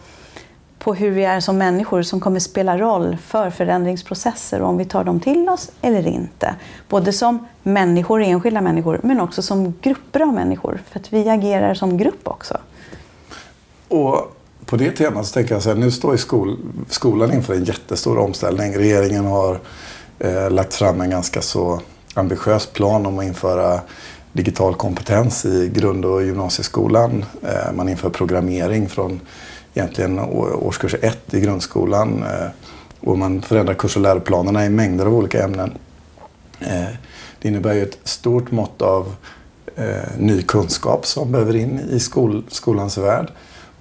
på 0.80 0.94
hur 0.94 1.12
vi 1.12 1.24
är 1.24 1.40
som 1.40 1.58
människor 1.58 2.02
som 2.02 2.20
kommer 2.20 2.40
spela 2.40 2.78
roll 2.78 3.18
för 3.26 3.50
förändringsprocesser 3.50 4.62
och 4.62 4.70
om 4.70 4.78
vi 4.78 4.86
tar 4.86 5.04
dem 5.04 5.20
till 5.20 5.50
oss 5.50 5.72
eller 5.82 6.08
inte. 6.08 6.56
Både 6.90 7.14
som 7.14 7.48
människor, 7.64 8.22
enskilda 8.22 8.62
människor, 8.62 9.00
men 9.04 9.20
också 9.20 9.42
som 9.42 9.74
grupper 9.82 10.20
av 10.20 10.34
människor. 10.34 10.82
För 10.90 11.00
att 11.00 11.14
vi 11.14 11.30
agerar 11.30 11.74
som 11.74 11.98
grupp 11.98 12.28
också. 12.28 12.58
Och 13.88 14.36
på 14.66 14.78
det 14.78 14.92
temat 14.92 15.26
så 15.26 15.34
tänker 15.34 15.54
jag 15.54 15.64
så 15.64 15.70
här, 15.70 15.76
nu 15.76 15.92
står 15.92 16.18
skol, 16.18 16.58
skolan 16.90 17.34
inför 17.34 17.54
en 17.54 17.64
jättestor 17.64 18.18
omställning. 18.18 18.78
Regeringen 18.78 19.26
har 19.26 19.60
eh, 20.20 20.50
lagt 20.50 20.74
fram 20.74 21.02
en 21.02 21.10
ganska 21.10 21.42
så 21.42 21.82
ambitiös 22.14 22.66
plan 22.66 23.06
om 23.06 23.20
att 23.20 23.26
införa 23.26 23.82
digital 24.34 24.76
kompetens 24.76 25.46
i 25.46 25.72
grund 25.74 26.06
och 26.06 26.24
gymnasieskolan. 26.24 27.26
Eh, 27.44 27.74
man 27.74 27.90
inför 27.90 28.10
programmering 28.10 28.90
från 28.90 29.20
egentligen 29.74 30.20
årskurs 30.20 30.96
1 31.02 31.34
i 31.34 31.40
grundskolan. 31.40 32.24
Eh, 32.24 32.48
och 33.00 33.18
man 33.18 33.42
förändrar 33.42 33.74
kurs 33.74 33.96
och 33.96 34.02
läroplanerna 34.02 34.66
i 34.66 34.70
mängder 34.70 35.06
av 35.06 35.14
olika 35.14 35.44
ämnen. 35.44 35.78
Eh, 36.60 36.88
det 37.40 37.48
innebär 37.48 37.74
ju 37.74 37.84
ett 37.84 37.98
stort 38.04 38.52
mått 38.52 38.82
av 38.82 39.16
ny 40.18 40.42
kunskap 40.42 41.06
som 41.06 41.32
behöver 41.32 41.56
in 41.56 41.80
i 41.92 42.00
skol, 42.00 42.44
skolans 42.50 42.98
värld. 42.98 43.32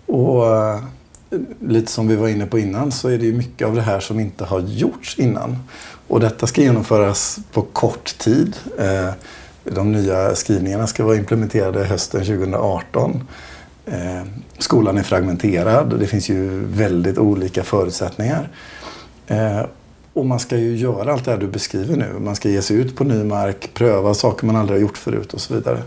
Och 0.07 0.45
lite 1.61 1.93
som 1.93 2.09
vi 2.09 2.17
var 2.17 2.29
inne 2.29 2.47
på 2.47 2.59
innan 2.59 2.93
så 2.93 3.09
är 3.09 3.19
det 3.19 3.27
ju 3.27 3.33
mycket 3.33 3.69
av 3.69 3.75
det 3.75 3.83
här 3.83 4.01
som 4.01 4.21
inte 4.21 4.45
har 4.45 4.61
gjorts 4.61 5.19
innan. 5.19 5.59
Och 6.09 6.21
detta 6.21 6.47
ska 6.47 6.61
genomföras 6.61 7.39
på 7.53 7.63
kort 7.63 8.19
tid. 8.19 8.57
De 9.65 9.93
nya 9.93 10.35
skrivningarna 10.35 10.87
ska 10.87 11.05
vara 11.05 11.17
implementerade 11.17 11.85
hösten 11.85 12.25
2018. 12.25 13.29
Eh, 13.87 14.23
skolan 14.59 14.99
är 14.99 15.03
fragmenterad 15.03 15.93
och 15.93 15.99
det 15.99 16.07
finns 16.07 16.29
ju 16.29 16.65
väldigt 16.65 17.19
olika 17.19 17.65
förutsättningar. 17.65 18.49
Eh, 19.27 19.63
och 20.13 20.27
man 20.27 20.39
ska 20.41 20.57
ju 20.57 20.77
göra 20.77 21.13
allt 21.13 21.25
det 21.25 21.31
här 21.31 21.39
du 21.39 21.47
beskriver 21.47 21.97
nu. 21.97 22.19
Man 22.19 22.37
ska 22.37 22.49
ge 22.49 22.63
sig 22.63 22.77
ut 22.77 22.97
på 22.97 23.05
ny 23.05 23.25
mark, 23.25 23.71
pröva 23.75 24.15
saker 24.15 24.47
man 24.47 24.57
aldrig 24.57 24.79
har 24.79 24.83
gjort 24.83 24.99
förut 24.99 25.35
och 25.35 25.41
så 25.41 25.55
vidare. 25.55 25.83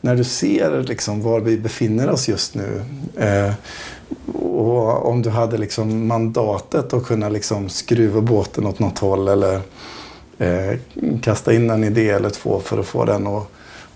När 0.00 0.16
du 0.16 0.24
ser 0.24 0.82
liksom 0.82 1.22
var 1.22 1.40
vi 1.40 1.58
befinner 1.58 2.10
oss 2.10 2.28
just 2.28 2.54
nu 2.54 2.82
eh, 3.16 3.52
och 4.34 5.08
om 5.08 5.22
du 5.22 5.30
hade 5.30 5.58
liksom 5.58 6.06
mandatet 6.06 6.92
att 6.92 7.06
kunna 7.06 7.28
liksom 7.28 7.68
skruva 7.68 8.20
båten 8.20 8.66
åt 8.66 8.78
något 8.78 8.98
håll 8.98 9.28
eller 9.28 9.60
eh, 10.38 10.78
kasta 11.22 11.52
in 11.52 11.70
en 11.70 11.84
idé 11.84 12.10
eller 12.10 12.30
två 12.30 12.60
för 12.60 12.78
att 12.78 12.86
få 12.86 13.04
den 13.04 13.26
att, 13.26 13.48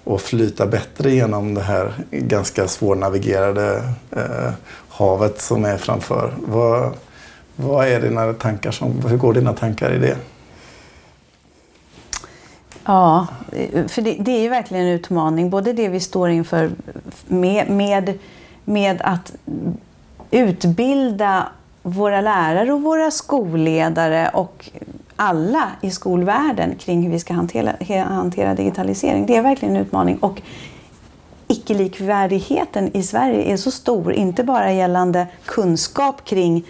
att 0.04 0.22
flyta 0.22 0.66
bättre 0.66 1.10
genom 1.10 1.54
det 1.54 1.62
här 1.62 1.92
ganska 2.10 2.68
svårnavigerade 2.68 3.82
eh, 4.10 4.52
havet 4.88 5.40
som 5.40 5.64
är 5.64 5.76
framför. 5.76 6.34
Vad, 6.46 6.92
vad 7.56 7.86
är 7.86 8.00
dina 8.00 8.32
tankar 8.32 8.70
som, 8.70 9.00
hur 9.06 9.16
går 9.16 9.34
dina 9.34 9.52
tankar 9.52 9.92
i 9.94 9.98
det? 9.98 10.16
Ja, 12.84 13.26
för 13.88 14.02
det, 14.02 14.16
det, 14.20 14.30
är 14.30 14.40
ju 14.40 14.48
verkligen 14.48 14.86
en 14.86 14.92
utmaning. 14.92 15.50
Både 15.50 15.72
det 15.72 15.88
vi 15.88 16.00
står 16.00 16.30
inför 16.30 16.70
med, 17.26 17.70
med, 17.70 18.18
med 18.64 19.00
att 19.02 19.32
utbilda 20.30 21.46
våra 21.82 22.20
lärare 22.20 22.72
och 22.72 22.82
våra 22.82 23.10
skolledare 23.10 24.30
och 24.34 24.70
alla 25.16 25.70
i 25.80 25.90
skolvärlden 25.90 26.74
kring 26.74 27.02
hur 27.02 27.10
vi 27.10 27.18
ska 27.18 27.34
hantera, 27.34 28.04
hantera 28.04 28.54
digitalisering. 28.54 29.26
Det 29.26 29.36
är 29.36 29.42
verkligen 29.42 29.76
en 29.76 29.82
utmaning. 29.82 30.16
Och 30.16 30.42
icke-likvärdigheten 31.48 32.96
i 32.96 33.02
Sverige 33.02 33.52
är 33.52 33.56
så 33.56 33.70
stor, 33.70 34.12
inte 34.12 34.44
bara 34.44 34.72
gällande 34.72 35.26
kunskap 35.44 36.24
kring 36.24 36.64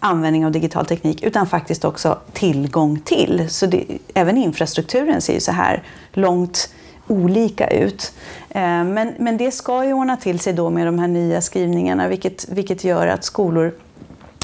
användning 0.00 0.46
av 0.46 0.52
digital 0.52 0.86
teknik 0.86 1.22
utan 1.22 1.46
faktiskt 1.46 1.84
också 1.84 2.18
tillgång 2.32 3.00
till. 3.00 3.50
Så 3.50 3.66
det, 3.66 3.84
även 4.14 4.36
infrastrukturen 4.36 5.20
ser 5.20 5.34
ju 5.34 5.40
så 5.40 5.52
här 5.52 5.82
långt 6.12 6.74
olika 7.06 7.66
ut. 7.66 8.12
Eh, 8.48 8.60
men, 8.84 9.12
men 9.18 9.36
det 9.36 9.50
ska 9.50 9.84
ju 9.84 9.92
ordna 9.92 10.16
till 10.16 10.38
sig 10.38 10.52
då 10.52 10.70
med 10.70 10.86
de 10.86 10.98
här 10.98 11.08
nya 11.08 11.40
skrivningarna 11.40 12.08
vilket, 12.08 12.48
vilket 12.48 12.84
gör 12.84 13.06
att 13.06 13.24
skolor 13.24 13.74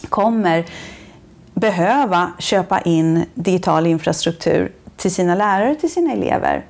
kommer 0.09 0.65
behöva 1.55 2.33
köpa 2.39 2.81
in 2.81 3.25
digital 3.35 3.87
infrastruktur 3.87 4.73
till 4.97 5.15
sina 5.15 5.35
lärare, 5.35 5.75
till 5.75 5.93
sina 5.93 6.13
elever. 6.13 6.65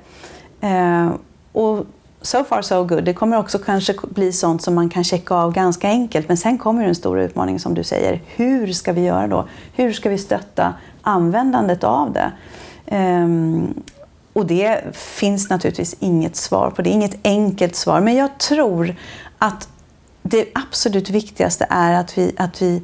Eh, 0.61 1.09
och 1.51 1.85
so 2.21 2.43
far 2.43 2.61
so 2.61 2.83
good. 2.83 3.03
Det 3.03 3.13
kommer 3.13 3.39
också 3.39 3.59
kanske 3.59 3.93
bli 4.09 4.31
sånt 4.31 4.61
som 4.61 4.75
man 4.75 4.89
kan 4.89 5.03
checka 5.03 5.35
av 5.35 5.53
ganska 5.53 5.87
enkelt. 5.87 6.27
Men 6.27 6.37
sen 6.37 6.57
kommer 6.57 6.85
den 6.85 6.95
stora 6.95 7.23
utmaningen 7.23 7.59
som 7.59 7.73
du 7.73 7.83
säger. 7.83 8.21
Hur 8.35 8.73
ska 8.73 8.93
vi 8.93 9.01
göra 9.01 9.27
då? 9.27 9.47
Hur 9.75 9.93
ska 9.93 10.09
vi 10.09 10.17
stötta 10.17 10.73
användandet 11.01 11.83
av 11.83 12.13
det? 12.13 12.31
Um, 12.97 13.83
och 14.33 14.45
det 14.45 14.95
finns 14.95 15.49
naturligtvis 15.49 15.95
inget 15.99 16.35
svar 16.35 16.69
på 16.69 16.81
det, 16.81 16.89
är 16.89 16.93
inget 16.93 17.17
enkelt 17.23 17.75
svar. 17.75 18.01
Men 18.01 18.15
jag 18.15 18.37
tror 18.37 18.95
att 19.37 19.69
det 20.21 20.45
absolut 20.53 21.09
viktigaste 21.09 21.67
är 21.69 21.93
att 21.93 22.17
vi, 22.17 22.33
att 22.37 22.61
vi 22.61 22.81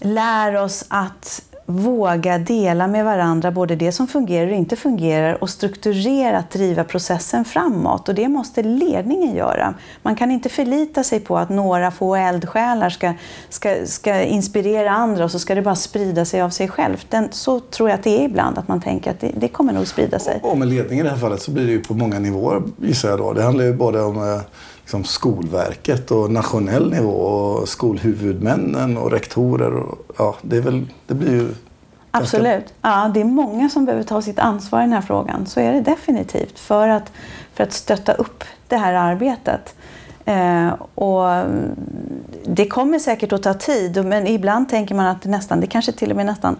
lär 0.00 0.56
oss 0.56 0.84
att 0.88 1.42
våga 1.70 2.38
dela 2.38 2.86
med 2.86 3.04
varandra 3.04 3.50
både 3.50 3.76
det 3.76 3.92
som 3.92 4.06
fungerar 4.06 4.46
och 4.46 4.56
inte 4.56 4.76
fungerar 4.76 5.42
och 5.42 5.50
strukturerat 5.50 6.50
driva 6.50 6.84
processen 6.84 7.44
framåt. 7.44 8.08
Och 8.08 8.14
det 8.14 8.28
måste 8.28 8.62
ledningen 8.62 9.36
göra. 9.36 9.74
Man 10.02 10.16
kan 10.16 10.30
inte 10.30 10.48
förlita 10.48 11.04
sig 11.04 11.20
på 11.20 11.38
att 11.38 11.48
några 11.48 11.90
få 11.90 12.16
eldsjälar 12.16 12.90
ska, 12.90 13.12
ska, 13.48 13.76
ska 13.86 14.22
inspirera 14.22 14.90
andra 14.90 15.24
och 15.24 15.30
så 15.30 15.38
ska 15.38 15.54
det 15.54 15.62
bara 15.62 15.76
sprida 15.76 16.24
sig 16.24 16.42
av 16.42 16.50
sig 16.50 16.68
självt. 16.68 17.06
Den, 17.10 17.28
så 17.30 17.60
tror 17.60 17.88
jag 17.88 17.98
att 17.98 18.04
det 18.04 18.20
är 18.20 18.24
ibland, 18.24 18.58
att 18.58 18.68
man 18.68 18.80
tänker 18.80 19.10
att 19.10 19.20
det, 19.20 19.32
det 19.36 19.48
kommer 19.48 19.72
nog 19.72 19.86
sprida 19.86 20.18
sig. 20.18 20.40
Och 20.42 20.58
med 20.58 20.68
ledning 20.68 21.00
i 21.00 21.02
det 21.02 21.10
här 21.10 21.16
fallet 21.16 21.42
så 21.42 21.50
blir 21.50 21.66
det 21.66 21.72
ju 21.72 21.80
på 21.80 21.94
många 21.94 22.18
nivåer 22.18 22.62
gissar 22.76 23.08
jag 23.08 23.18
då. 23.18 23.32
Det 23.32 23.42
handlar 23.42 23.64
ju 23.64 23.74
både 23.74 24.02
om 24.02 24.16
eh, 24.16 24.40
liksom 24.90 25.04
Skolverket 25.04 26.10
och 26.10 26.30
nationell 26.30 26.90
nivå 26.90 27.10
och 27.10 27.68
skolhuvudmännen 27.68 28.96
och 28.96 29.10
rektorer. 29.10 29.76
Och, 29.76 29.98
ja, 30.18 30.36
det, 30.42 30.56
är 30.56 30.60
väl, 30.60 30.86
det 31.06 31.14
blir 31.14 31.30
ju 31.30 31.54
Absolut. 32.10 32.74
Ja, 32.82 33.10
det 33.14 33.20
är 33.20 33.24
många 33.24 33.68
som 33.68 33.84
behöver 33.84 34.04
ta 34.04 34.22
sitt 34.22 34.38
ansvar 34.38 34.80
i 34.80 34.82
den 34.82 34.92
här 34.92 35.00
frågan. 35.00 35.46
Så 35.46 35.60
är 35.60 35.72
det 35.72 35.80
definitivt. 35.80 36.58
För 36.58 36.88
att, 36.88 37.12
för 37.54 37.64
att 37.64 37.72
stötta 37.72 38.12
upp 38.12 38.44
det 38.68 38.76
här 38.76 38.94
arbetet. 38.94 39.74
Eh, 40.24 40.68
och 40.94 41.44
det 42.44 42.66
kommer 42.66 42.98
säkert 42.98 43.32
att 43.32 43.42
ta 43.42 43.54
tid. 43.54 44.04
Men 44.04 44.26
ibland 44.26 44.68
tänker 44.68 44.94
man 44.94 45.06
att 45.06 45.22
det 45.22 45.28
nästan, 45.28 45.60
det 45.60 45.66
kanske 45.66 45.92
till 45.92 46.10
och 46.10 46.16
med 46.16 46.26
nästan 46.26 46.56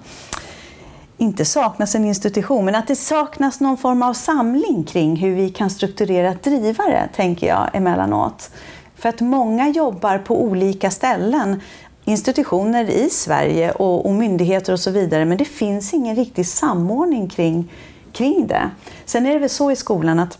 inte 1.20 1.44
saknas 1.44 1.94
en 1.94 2.04
institution, 2.04 2.64
men 2.64 2.74
att 2.74 2.86
det 2.86 2.96
saknas 2.96 3.60
någon 3.60 3.76
form 3.76 4.02
av 4.02 4.14
samling 4.14 4.84
kring 4.84 5.16
hur 5.16 5.34
vi 5.34 5.50
kan 5.50 5.70
strukturera 5.70 6.34
driva 6.42 6.84
det, 6.84 7.08
tänker 7.14 7.46
jag 7.46 7.70
emellanåt. 7.72 8.50
För 8.96 9.08
att 9.08 9.20
många 9.20 9.68
jobbar 9.68 10.18
på 10.18 10.42
olika 10.42 10.90
ställen, 10.90 11.60
institutioner 12.04 12.90
i 12.90 13.10
Sverige 13.10 13.70
och, 13.70 14.06
och 14.06 14.12
myndigheter 14.12 14.72
och 14.72 14.80
så 14.80 14.90
vidare, 14.90 15.24
men 15.24 15.38
det 15.38 15.44
finns 15.44 15.94
ingen 15.94 16.16
riktig 16.16 16.46
samordning 16.46 17.28
kring, 17.28 17.72
kring 18.12 18.46
det. 18.46 18.70
Sen 19.04 19.26
är 19.26 19.32
det 19.32 19.38
väl 19.38 19.50
så 19.50 19.70
i 19.70 19.76
skolan 19.76 20.18
att 20.18 20.38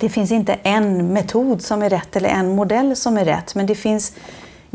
det 0.00 0.08
finns 0.08 0.32
inte 0.32 0.58
en 0.62 1.12
metod 1.12 1.62
som 1.62 1.82
är 1.82 1.90
rätt 1.90 2.16
eller 2.16 2.28
en 2.28 2.54
modell 2.56 2.96
som 2.96 3.18
är 3.18 3.24
rätt, 3.24 3.54
men 3.54 3.66
det 3.66 3.74
finns 3.74 4.12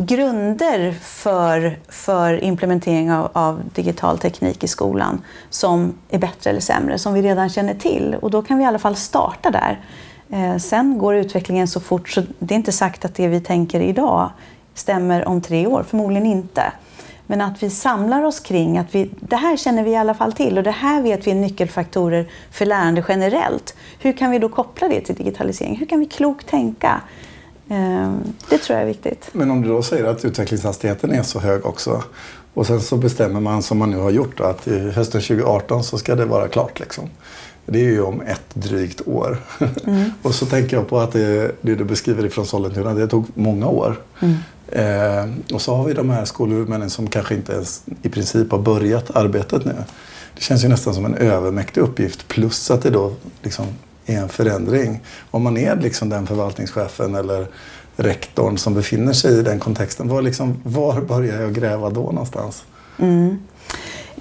grunder 0.06 0.92
för, 1.02 1.80
för 1.88 2.44
implementering 2.44 3.12
av, 3.12 3.30
av, 3.34 3.62
digital 3.74 4.18
teknik 4.18 4.64
i 4.64 4.68
skolan 4.68 5.22
som 5.50 5.94
är 6.10 6.20
bättre 6.20 6.50
eller 6.50 6.60
sämre, 6.60 6.98
som 6.98 7.14
vi 7.14 7.22
redan 7.22 7.50
känner 7.50 7.74
till. 7.74 8.16
Och 8.22 8.32
då 8.32 8.42
kan 8.42 8.58
vi 8.58 8.64
i 8.64 8.68
alla 8.68 8.80
fall 8.80 8.96
starta 8.96 9.52
där. 9.52 9.80
Eh, 10.30 10.58
sen 10.58 10.98
går 10.98 11.16
utvecklingen 11.16 11.68
så 11.68 11.80
fort 11.80 12.10
så 12.10 12.24
det 12.40 12.54
är 12.54 12.56
inte 12.56 12.72
sagt 12.72 13.06
att 13.06 13.16
det 13.16 13.28
vi 13.28 13.42
tänker 13.42 13.80
idag 13.80 14.32
stämmer 14.74 15.28
om 15.28 15.42
tre 15.42 15.68
år, 15.68 15.84
förmodligen 15.84 16.26
inte. 16.26 16.72
Men 17.28 17.42
att 17.42 17.64
vi 17.64 17.70
samlar 17.70 18.24
oss 18.24 18.40
kring 18.40 18.78
att 18.78 18.96
vi, 18.96 19.10
det 19.20 19.36
här 19.36 19.58
känner 19.58 19.84
vi 19.84 19.92
i 19.92 19.96
alla 19.96 20.14
fall 20.14 20.34
till 20.34 20.58
och 20.58 20.64
det 20.64 20.72
här 20.72 21.02
vet 21.02 21.28
vi 21.28 21.32
är 21.32 21.36
nyckelfaktorer 21.36 22.28
för 22.52 22.66
lärande 22.66 23.04
generellt. 23.08 23.76
Hur 24.00 24.14
kan 24.14 24.32
vi 24.32 24.40
då 24.40 24.50
koppla 24.50 24.88
det 24.88 25.02
till 25.02 25.16
digitalisering? 25.16 25.78
Hur 25.78 25.86
kan 25.86 26.00
vi 26.00 26.06
klokt 26.06 26.48
tänka? 26.48 27.02
Ehm, 27.70 28.34
det 28.50 28.58
tror 28.58 28.80
jag 28.80 28.84
är 28.84 28.88
viktigt. 28.88 29.30
Men 29.32 29.52
om 29.52 29.62
du 29.62 29.68
då 29.68 29.82
säger 29.82 30.06
att 30.06 30.26
utvecklingshastigheten 30.26 31.12
är 31.12 31.24
så 31.24 31.40
hög 31.40 31.66
också 31.66 32.04
och 32.54 32.68
sen 32.68 32.82
så 32.82 32.98
bestämmer 32.98 33.40
man 33.40 33.64
som 33.64 33.78
man 33.78 33.92
nu 33.92 33.98
har 33.98 34.10
gjort 34.10 34.40
att 34.40 34.68
i 34.68 34.80
hösten 34.80 35.22
2018 35.22 35.84
så 35.84 35.98
ska 35.98 36.16
det 36.16 36.26
vara 36.26 36.48
klart. 36.48 36.80
Liksom. 36.80 37.10
Det 37.66 37.80
är 37.80 37.84
ju 37.84 38.02
om 38.02 38.22
ett 38.22 38.46
drygt 38.54 39.08
år. 39.08 39.38
Mm. 39.86 40.12
och 40.22 40.36
så 40.36 40.46
tänker 40.46 40.78
jag 40.78 40.88
på 40.90 41.00
att 41.00 41.12
det, 41.12 41.52
det 41.62 41.76
du 41.76 41.84
beskriver 41.84 42.26
ifrån 42.26 42.46
Sollentuna, 42.46 42.94
det 42.94 43.08
tog 43.08 43.26
många 43.34 43.68
år. 43.68 43.96
Mm. 44.20 44.36
Eh, 44.72 45.56
och 45.56 45.62
så 45.62 45.76
har 45.76 45.86
vi 45.86 45.94
de 45.94 46.10
här 46.10 46.26
skolhuvudmännen 46.26 46.90
som 46.90 47.08
kanske 47.08 47.36
inte 47.36 47.54
ens 47.54 47.84
i 48.02 48.10
princip 48.10 48.52
har 48.52 48.60
börjat 48.60 49.12
arbetet 49.16 49.66
nu. 49.66 49.76
Det 50.36 50.42
känns 50.42 50.64
ju 50.64 50.68
nästan 50.68 50.94
som 50.94 51.06
en 51.06 51.16
övermäktig 51.16 51.82
uppgift 51.82 52.28
plus 52.28 52.72
att 52.72 52.82
det 52.82 52.90
då 52.90 53.14
liksom 53.42 53.66
är 54.10 54.22
en 54.22 54.30
förändring. 54.30 55.00
Om 55.32 55.44
man 55.44 55.58
är 55.58 55.76
liksom 55.76 56.10
den 56.10 56.28
förvaltningschefen 56.28 57.16
eller 57.16 57.48
rektorn 57.96 58.58
som 58.58 58.74
befinner 58.74 59.14
sig 59.14 59.40
i 59.40 59.42
den 59.42 59.60
kontexten, 59.60 60.08
var, 60.08 60.22
liksom, 60.22 60.62
var 60.64 61.02
börjar 61.02 61.42
jag 61.42 61.54
gräva 61.54 61.90
då 61.90 62.02
någonstans? 62.02 62.64
Mm. 63.00 63.40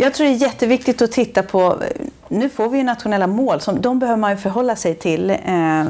Jag 0.00 0.14
tror 0.14 0.26
det 0.26 0.32
är 0.32 0.36
jätteviktigt 0.36 1.02
att 1.02 1.12
titta 1.12 1.42
på, 1.42 1.82
nu 2.28 2.48
får 2.48 2.68
vi 2.68 2.78
ju 2.78 2.84
nationella 2.84 3.26
mål, 3.26 3.60
som, 3.60 3.80
de 3.80 3.98
behöver 3.98 4.20
man 4.20 4.30
ju 4.30 4.36
förhålla 4.36 4.76
sig 4.76 4.94
till 4.94 5.30
eh, 5.30 5.84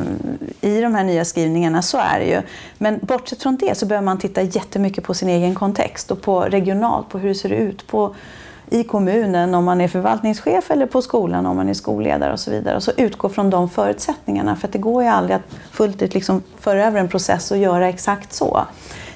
i 0.60 0.80
de 0.80 0.94
här 0.94 1.04
nya 1.04 1.24
skrivningarna, 1.24 1.82
så 1.82 1.98
är 1.98 2.18
det 2.18 2.26
ju. 2.26 2.42
Men 2.78 2.98
bortsett 3.02 3.42
från 3.42 3.56
det 3.56 3.78
så 3.78 3.86
behöver 3.86 4.04
man 4.04 4.18
titta 4.18 4.42
jättemycket 4.42 5.04
på 5.04 5.14
sin 5.14 5.28
egen 5.28 5.54
kontext 5.54 6.10
och 6.10 6.22
på 6.22 6.40
regionalt, 6.40 7.08
på 7.08 7.18
hur 7.18 7.28
det 7.28 7.34
ser 7.34 7.52
ut, 7.52 7.86
på 7.86 8.14
i 8.70 8.84
kommunen 8.84 9.54
om 9.54 9.64
man 9.64 9.80
är 9.80 9.88
förvaltningschef 9.88 10.70
eller 10.70 10.86
på 10.86 11.02
skolan 11.02 11.46
om 11.46 11.56
man 11.56 11.68
är 11.68 11.74
skolledare 11.74 12.32
och 12.32 12.40
så 12.40 12.50
vidare. 12.50 12.76
Och 12.76 12.82
så 12.82 12.92
utgå 12.96 13.28
från 13.28 13.50
de 13.50 13.70
förutsättningarna 13.70 14.56
för 14.56 14.68
att 14.68 14.72
det 14.72 14.78
går 14.78 15.02
ju 15.02 15.08
aldrig 15.08 15.36
att 15.36 15.56
fullt 15.72 16.02
ut 16.02 16.14
liksom 16.14 16.42
föra 16.60 16.86
över 16.86 17.00
en 17.00 17.08
process 17.08 17.50
och 17.50 17.56
göra 17.56 17.88
exakt 17.88 18.32
så. 18.32 18.66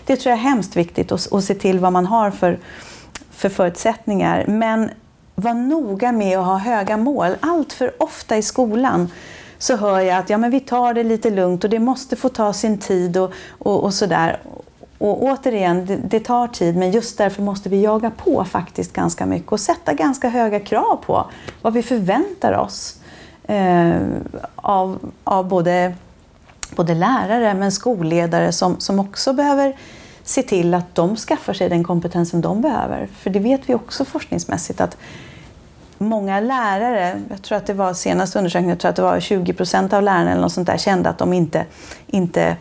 Det 0.06 0.16
tror 0.16 0.30
jag 0.30 0.38
är 0.38 0.42
hemskt 0.42 0.76
viktigt 0.76 1.12
att, 1.12 1.32
att 1.32 1.44
se 1.44 1.54
till 1.54 1.78
vad 1.78 1.92
man 1.92 2.06
har 2.06 2.30
för, 2.30 2.58
för 3.30 3.48
förutsättningar. 3.48 4.44
Men 4.48 4.90
var 5.34 5.54
noga 5.54 6.12
med 6.12 6.38
att 6.38 6.46
ha 6.46 6.56
höga 6.58 6.96
mål. 6.96 7.36
Allt 7.40 7.72
för 7.72 8.02
ofta 8.02 8.36
i 8.36 8.42
skolan 8.42 9.10
så 9.58 9.76
hör 9.76 10.00
jag 10.00 10.18
att 10.18 10.30
ja, 10.30 10.38
men 10.38 10.50
vi 10.50 10.60
tar 10.60 10.94
det 10.94 11.02
lite 11.02 11.30
lugnt 11.30 11.64
och 11.64 11.70
det 11.70 11.78
måste 11.78 12.16
få 12.16 12.28
ta 12.28 12.52
sin 12.52 12.78
tid 12.78 13.16
och, 13.16 13.32
och, 13.58 13.84
och 13.84 13.94
sådär. 13.94 14.38
Och 15.02 15.22
återigen, 15.22 15.86
det, 15.86 15.96
det, 15.96 16.20
tar 16.20 16.48
tid 16.48 16.76
men 16.76 16.90
just 16.90 17.18
därför 17.18 17.42
måste 17.42 17.68
vi 17.68 17.82
jaga 17.82 18.10
på 18.10 18.44
faktiskt 18.44 18.92
ganska 18.92 19.26
mycket 19.26 19.52
och 19.52 19.60
sätta 19.60 19.94
ganska 19.94 20.28
höga 20.28 20.60
krav 20.60 20.96
på 20.96 21.30
vad 21.62 21.72
vi 21.72 21.82
förväntar 21.82 22.52
oss 22.52 22.96
eh, 23.44 23.96
av, 24.56 25.12
av 25.24 25.48
både, 25.48 25.94
både 26.76 26.94
lärare 26.94 27.54
men 27.54 27.72
skolledare 27.72 28.52
som, 28.52 28.80
som 28.80 29.00
också 29.00 29.32
behöver 29.32 29.76
se 30.22 30.42
till 30.42 30.74
att 30.74 30.94
de 30.94 31.16
skaffar 31.16 31.52
sig 31.52 31.68
den 31.68 31.84
kompetensen 31.84 32.40
de 32.40 32.60
behöver. 32.60 33.08
För 33.18 33.30
det 33.30 33.38
vet 33.40 33.68
vi 33.68 33.74
också 33.74 34.04
forskningsmässigt 34.04 34.80
att 34.80 34.96
många 35.98 36.40
lärare, 36.40 37.20
jag 37.30 37.42
tror 37.42 37.58
att 37.58 37.66
det 37.66 37.74
var 37.74 37.94
senaste 37.94 38.38
undersökningen, 38.38 38.70
jag 38.70 38.78
tror 38.78 38.88
att 38.88 38.96
det 38.96 39.02
var 39.02 39.20
20 39.20 39.52
procent 39.52 39.92
av 39.92 40.02
lärarna 40.02 40.30
eller 40.30 40.42
något 40.42 40.52
sånt 40.52 40.66
där, 40.66 40.78
kände 40.78 41.08
att 41.08 41.18
de 41.18 41.32
inte, 41.32 41.66
inte 42.06 42.56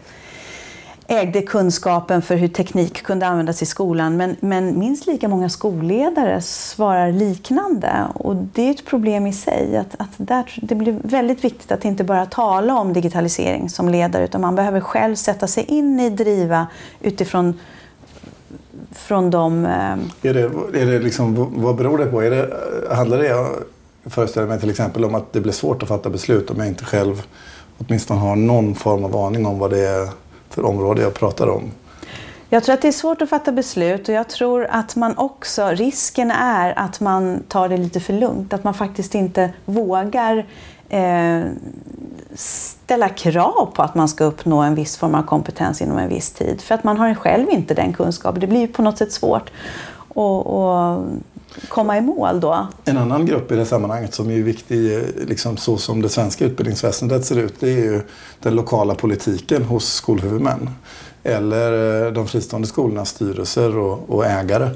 ägde 1.12 1.42
kunskapen 1.42 2.22
för 2.22 2.36
hur 2.36 2.48
teknik 2.48 3.04
kunde 3.04 3.28
användas 3.28 3.62
i 3.62 3.66
skolan. 3.66 4.18
Men, 4.18 4.36
men 4.40 4.80
minst 4.80 5.08
lika 5.08 5.28
många 5.28 5.50
skolledare 5.50 6.42
svarar 6.42 7.12
liknande. 7.12 7.92
Och 8.14 8.36
det 8.36 8.62
är 8.62 8.72
ett 8.72 8.86
problem 8.86 9.28
i 9.28 9.34
sig. 9.34 9.78
Att, 9.78 9.96
att 9.98 10.10
där, 10.18 10.60
det 10.62 10.76
blir 10.76 10.98
väldigt 11.04 11.44
viktigt 11.44 11.72
att 11.72 11.86
inte 11.86 12.04
bara 12.04 12.26
tala 12.26 12.80
om 12.80 12.94
digitalisering 12.94 13.70
som 13.70 13.90
ledare 13.90 14.24
utan 14.24 14.42
man 14.42 14.56
behöver 14.56 14.82
själv 14.82 15.16
sätta 15.16 15.48
sig 15.48 15.64
in 15.64 16.00
i, 16.00 16.10
driva 16.10 16.68
utifrån 17.02 17.60
från 18.92 19.30
de... 19.30 19.66
Eh, 19.66 20.30
är 20.30 20.34
det, 20.34 20.42
är 20.82 20.86
det 20.86 21.00
liksom, 21.00 21.52
vad 21.56 21.76
beror 21.76 21.98
det 21.98 22.06
på? 22.06 22.22
Är 22.22 22.30
det, 22.30 22.50
handlar 22.96 23.18
det, 23.18 23.28
jag 23.28 23.48
föreställer 24.06 24.48
mig 24.48 24.60
till 24.60 24.70
exempel, 24.70 25.06
om 25.06 25.16
att 25.16 25.34
det 25.34 25.42
blir 25.42 25.54
svårt 25.54 25.84
att 25.84 25.90
fatta 25.90 26.10
beslut 26.10 26.50
om 26.50 26.58
jag 26.58 26.68
inte 26.68 26.86
själv 26.86 27.24
åtminstone 27.78 28.20
har 28.20 28.36
någon 28.36 28.76
form 28.76 29.04
av 29.04 29.16
aning 29.16 29.46
om 29.46 29.60
vad 29.60 29.72
det 29.72 29.88
är 29.88 30.10
för 30.54 30.66
område 30.66 31.02
jag 31.02 31.14
pratar 31.14 31.48
om? 31.50 31.72
Jag 32.54 32.64
tror 32.64 32.74
att 32.74 32.82
det 32.82 32.88
är 32.88 32.92
svårt 32.92 33.22
att 33.22 33.30
fatta 33.30 33.52
beslut 33.52 34.10
och 34.10 34.16
jag 34.16 34.30
tror 34.30 34.68
att 34.70 34.96
man 34.96 35.18
också, 35.18 35.68
risken 35.68 36.32
är 36.32 36.80
att 36.80 37.00
man 37.00 37.44
tar 37.48 37.70
det 37.70 37.78
lite 37.78 38.00
för 38.00 38.14
lugnt. 38.14 38.54
Att 38.54 38.64
man 38.64 38.74
faktiskt 38.74 39.16
inte 39.16 39.54
vågar 39.66 40.46
eh, 40.90 41.42
ställa 42.36 43.10
krav 43.10 43.72
på 43.74 43.82
att 43.82 43.96
man 43.96 44.10
ska 44.10 44.24
uppnå 44.24 44.62
en 44.62 44.76
viss 44.76 44.98
form 44.98 45.16
av 45.16 45.24
kompetens 45.24 45.82
inom 45.82 45.98
en 45.98 46.10
viss 46.10 46.32
tid. 46.32 46.62
För 46.62 46.76
att 46.76 46.84
man 46.84 46.98
har 46.98 47.14
själv 47.14 47.50
inte 47.50 47.74
den 47.74 47.94
kunskapen. 47.94 48.42
Det 48.42 48.48
blir 48.48 48.60
ju 48.60 48.68
på 48.68 48.82
något 48.82 48.98
sätt 48.98 49.12
svårt 49.12 49.52
att 50.10 51.06
komma 51.70 51.98
i 51.98 52.02
mål 52.02 52.40
då. 52.40 52.68
En 52.86 52.98
annan 52.98 53.26
grupp 53.26 53.52
i 53.52 53.56
det 53.56 53.66
sammanhanget 53.66 54.14
som 54.14 54.30
är 54.30 54.42
viktig, 54.42 54.96
eh, 54.96 55.04
liksom 55.28 55.58
så 55.58 55.78
som 55.78 56.02
det 56.02 56.10
svenska 56.10 56.46
utbildningsväsendet 56.46 57.26
ser 57.26 57.40
ut, 57.40 57.54
det 57.60 57.70
är 57.70 57.84
ju 57.84 58.02
den 58.40 58.56
lokala 58.56 58.96
politiken 58.96 59.64
hos 59.64 59.94
skolhuvudmän. 59.94 60.70
Eller 61.24 62.06
eh, 62.06 62.14
de 62.14 62.28
fristående 62.28 62.68
skolornas 62.68 63.10
styrelser 63.10 63.78
och, 63.78 64.10
och 64.10 64.26
ägare. 64.26 64.70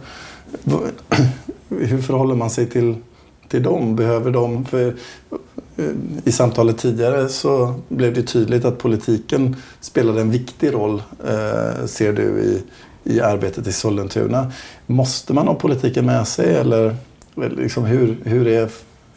Hur 1.69 2.01
förhåller 2.01 2.35
man 2.35 2.49
sig 2.49 2.69
till, 2.69 2.95
till 3.49 3.63
dem? 3.63 3.95
Behöver 3.95 4.31
de... 4.31 4.65
För 4.65 4.95
eh, 5.77 5.85
I 6.23 6.31
samtalet 6.31 6.77
tidigare 6.77 7.29
så 7.29 7.73
blev 7.89 8.13
det 8.13 8.23
tydligt 8.23 8.65
att 8.65 8.77
politiken 8.77 9.55
spelade 9.81 10.21
en 10.21 10.31
viktig 10.31 10.73
roll, 10.73 11.03
eh, 11.27 11.85
ser 11.85 12.13
du, 12.13 12.23
i, 12.23 12.63
i 13.05 13.21
arbetet 13.21 13.67
i 13.67 13.71
Sollentuna. 13.71 14.51
Måste 14.85 15.33
man 15.33 15.47
ha 15.47 15.55
politiken 15.55 16.05
med 16.05 16.27
sig 16.27 16.55
eller 16.55 16.95
liksom 17.35 17.85
hur, 17.85 18.17
hur, 18.23 18.47
är, 18.47 18.69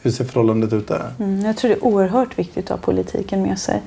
hur 0.03 0.11
ser 0.11 0.25
förhållandet 0.25 0.73
ut 0.73 0.89
där? 0.89 1.13
Mm, 1.19 1.45
jag 1.45 1.57
tror 1.57 1.69
det 1.69 1.75
är 1.75 1.85
oerhört 1.85 2.39
viktigt 2.39 2.65
att 2.65 2.71
ha 2.71 2.87
politiken 2.87 3.43
med 3.43 3.59
sig. 3.59 3.83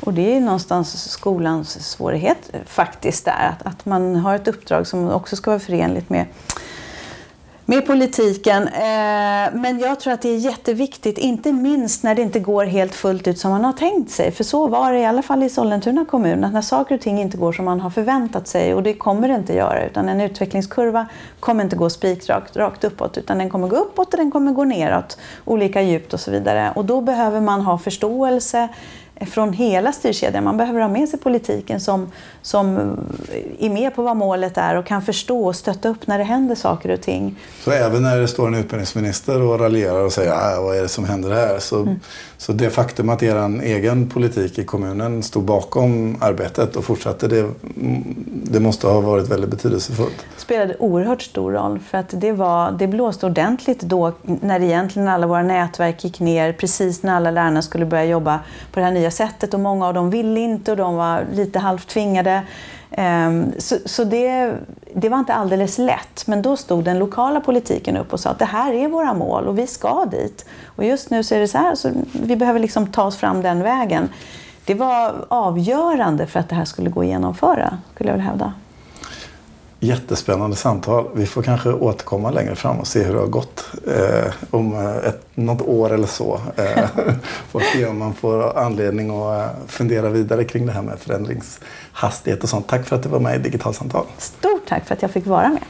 Och 0.00 0.14
det 0.14 0.36
är 0.36 0.40
någonstans 0.40 1.10
skolans 1.10 1.90
svårighet 1.90 2.38
eh, 2.52 2.60
faktiskt 2.66 3.24
där. 3.24 3.54
Att, 3.58 3.66
att 3.66 3.86
man 3.86 4.16
har 4.16 4.34
ett 4.34 4.48
uppdrag 4.48 4.86
som 4.86 5.10
också 5.10 5.36
ska 5.36 5.50
vara 5.50 5.60
förenligt 5.60 6.10
med 6.10 6.26
med 7.68 7.86
politiken. 7.86 8.68
Eh, 8.68 9.54
men 9.54 9.78
jag 9.78 10.00
tror 10.00 10.12
att 10.12 10.22
det 10.22 10.28
är 10.28 10.36
jätteviktigt, 10.36 11.18
inte 11.18 11.52
minst 11.52 12.02
när 12.02 12.14
det 12.14 12.22
inte 12.22 12.40
går 12.40 12.64
helt 12.64 12.94
fullt 12.94 13.28
ut 13.28 13.38
som 13.38 13.50
man 13.50 13.64
har 13.64 13.72
tänkt 13.72 14.10
sig. 14.10 14.30
För 14.30 14.44
så 14.44 14.66
var 14.66 14.92
det 14.92 14.98
i 14.98 15.04
alla 15.04 15.22
fall 15.22 15.42
i 15.42 15.48
Sollentuna 15.48 16.04
kommun, 16.04 16.44
att 16.44 16.52
när 16.52 16.60
saker 16.60 16.94
och 16.94 17.00
ting 17.00 17.20
inte 17.20 17.36
går 17.36 17.52
som 17.52 17.64
man 17.64 17.80
har 17.80 17.90
förväntat 17.90 18.48
sig, 18.48 18.74
och 18.74 18.82
det 18.82 18.94
kommer 18.94 19.28
det 19.28 19.34
inte 19.34 19.54
göra, 19.54 19.86
utan 19.86 20.08
en 20.08 20.20
utvecklingskurva 20.20 21.06
kommer 21.40 21.64
inte 21.64 21.76
gå 21.76 21.90
spikrakt 21.90 22.56
rakt 22.56 22.84
uppåt, 22.84 23.18
utan 23.18 23.38
den 23.38 23.50
kommer 23.50 23.68
gå 23.68 23.76
uppåt 23.76 24.14
och 24.14 24.18
den 24.18 24.30
kommer 24.30 24.52
gå 24.52 24.64
neråt, 24.64 25.18
olika 25.44 25.82
djupt 25.82 26.14
och 26.14 26.20
så 26.20 26.30
vidare. 26.30 26.72
Och 26.74 26.84
då 26.84 27.00
behöver 27.00 27.40
man 27.40 27.60
ha 27.60 27.78
förståelse 27.78 28.68
från 29.20 29.52
hela 29.52 29.92
styrkedjan. 29.92 30.44
Man 30.44 30.56
behöver 30.56 30.80
ha 30.80 30.88
med 30.88 31.08
sig 31.08 31.18
politiken 31.18 31.80
som, 31.80 32.12
som 32.42 32.76
är 33.58 33.70
med 33.70 33.94
på 33.94 34.02
vad 34.02 34.16
målet 34.16 34.58
är 34.58 34.76
och 34.76 34.86
kan 34.86 35.02
förstå 35.02 35.46
och 35.46 35.56
stötta 35.56 35.88
upp 35.88 36.06
när 36.06 36.18
det 36.18 36.24
händer 36.24 36.54
saker 36.54 36.90
och 36.90 37.00
ting. 37.00 37.36
Så 37.64 37.70
även 37.70 38.02
när 38.02 38.20
det 38.20 38.28
står 38.28 38.48
en 38.48 38.54
utbildningsminister 38.54 39.42
och 39.42 39.60
raljerar 39.60 40.04
och 40.04 40.12
säger 40.12 40.32
ah, 40.32 40.62
vad 40.62 40.76
är 40.76 40.82
det 40.82 40.88
som 40.88 41.04
händer 41.04 41.30
här? 41.30 41.58
Så, 41.58 41.82
mm. 41.82 42.00
så 42.36 42.52
det 42.52 42.70
faktum 42.70 43.08
att 43.08 43.22
er 43.22 43.60
egen 43.62 44.08
politik 44.08 44.58
i 44.58 44.64
kommunen 44.64 45.22
stod 45.22 45.44
bakom 45.44 46.16
arbetet 46.20 46.76
och 46.76 46.84
fortsatte, 46.84 47.28
det, 47.28 47.50
det 48.42 48.60
måste 48.60 48.86
ha 48.86 49.00
varit 49.00 49.28
väldigt 49.28 49.50
betydelsefullt. 49.50 50.26
Det 50.34 50.40
spelade 50.40 50.76
oerhört 50.78 51.22
stor 51.22 51.52
roll 51.52 51.78
för 51.78 51.98
att 51.98 52.20
det, 52.20 52.32
var, 52.32 52.70
det 52.70 52.86
blåste 52.86 53.26
ordentligt 53.26 53.80
då 53.80 54.12
när 54.22 54.62
egentligen 54.62 55.08
alla 55.08 55.26
våra 55.26 55.42
nätverk 55.42 56.04
gick 56.04 56.20
ner 56.20 56.52
precis 56.52 57.02
när 57.02 57.16
alla 57.16 57.30
lärarna 57.30 57.62
skulle 57.62 57.86
börja 57.86 58.04
jobba 58.04 58.40
på 58.72 58.80
det 58.80 58.86
här 58.86 58.92
nya 58.92 59.05
nya 59.06 59.10
sättet 59.10 59.54
och 59.54 59.60
många 59.60 59.86
av 59.86 59.94
dem 59.94 60.10
ville 60.10 60.40
inte 60.40 60.70
och 60.70 60.76
de 60.76 60.96
var 60.96 61.24
lite 61.32 61.58
halvt 61.58 61.88
tvingade. 61.88 62.42
Ehm, 62.90 63.52
så, 63.58 63.76
så 63.84 64.04
det, 64.04 64.52
det, 64.94 65.08
var 65.08 65.18
inte 65.18 65.34
alldeles 65.34 65.78
lätt, 65.78 66.26
men 66.26 66.42
då 66.42 66.56
stod 66.56 66.84
den 66.84 66.98
lokala 66.98 67.40
politiken 67.40 67.96
upp 67.96 68.12
och 68.12 68.20
sa 68.20 68.30
att 68.30 68.38
det 68.38 68.44
här 68.44 68.72
är 68.72 68.88
våra 68.88 69.14
mål 69.14 69.46
och 69.46 69.58
vi 69.58 69.66
ska 69.66 70.04
dit. 70.04 70.44
Och 70.76 70.84
just 70.84 71.10
nu 71.10 71.22
så 71.22 71.34
är 71.34 71.40
det 71.40 71.48
så 71.48 71.58
här, 71.58 71.74
så 71.74 71.90
vi 72.12 72.36
behöver 72.36 72.60
liksom 72.60 72.86
ta 72.86 73.04
oss 73.04 73.16
fram 73.16 73.42
den 73.42 73.62
vägen. 73.62 74.08
Det 74.64 74.74
var 74.74 75.14
avgörande 75.28 76.26
för 76.26 76.40
att 76.40 76.48
det 76.48 76.54
här 76.54 76.64
skulle 76.64 76.90
gå 76.90 77.00
att 77.00 77.06
genomföra, 77.06 77.78
skulle 77.94 78.10
jag 78.10 78.16
vilja 78.16 78.30
hävda. 78.30 78.52
Jättespännande 79.80 80.56
samtal. 80.56 81.04
Vi 81.14 81.26
får 81.26 81.42
kanske 81.42 81.72
återkomma 81.72 82.30
längre 82.30 82.54
fram 82.54 82.78
och 82.80 82.86
se 82.86 83.02
hur 83.02 83.14
det 83.14 83.20
har 83.20 83.26
gått 83.26 83.64
eh, 83.86 84.32
om 84.50 84.74
eh, 84.74 84.96
ett, 84.96 85.26
något 85.34 85.62
år 85.62 85.92
eller 85.92 86.06
så. 86.06 86.40
Eh, 86.56 86.84
och 87.52 87.62
se 87.62 87.86
om 87.86 87.98
man 87.98 88.14
får 88.14 88.58
anledning 88.58 89.10
att 89.10 89.40
eh, 89.40 89.66
fundera 89.66 90.08
vidare 90.08 90.44
kring 90.44 90.66
det 90.66 90.72
här 90.72 90.82
med 90.82 90.98
förändringshastighet 90.98 92.42
och 92.42 92.48
sånt. 92.48 92.68
Tack 92.68 92.86
för 92.86 92.96
att 92.96 93.02
du 93.02 93.08
var 93.08 93.20
med 93.20 93.36
i 93.36 93.42
Digitalsamtal. 93.42 94.06
Stort 94.18 94.68
tack 94.68 94.86
för 94.86 94.94
att 94.94 95.02
jag 95.02 95.10
fick 95.10 95.26
vara 95.26 95.48
med. 95.48 95.62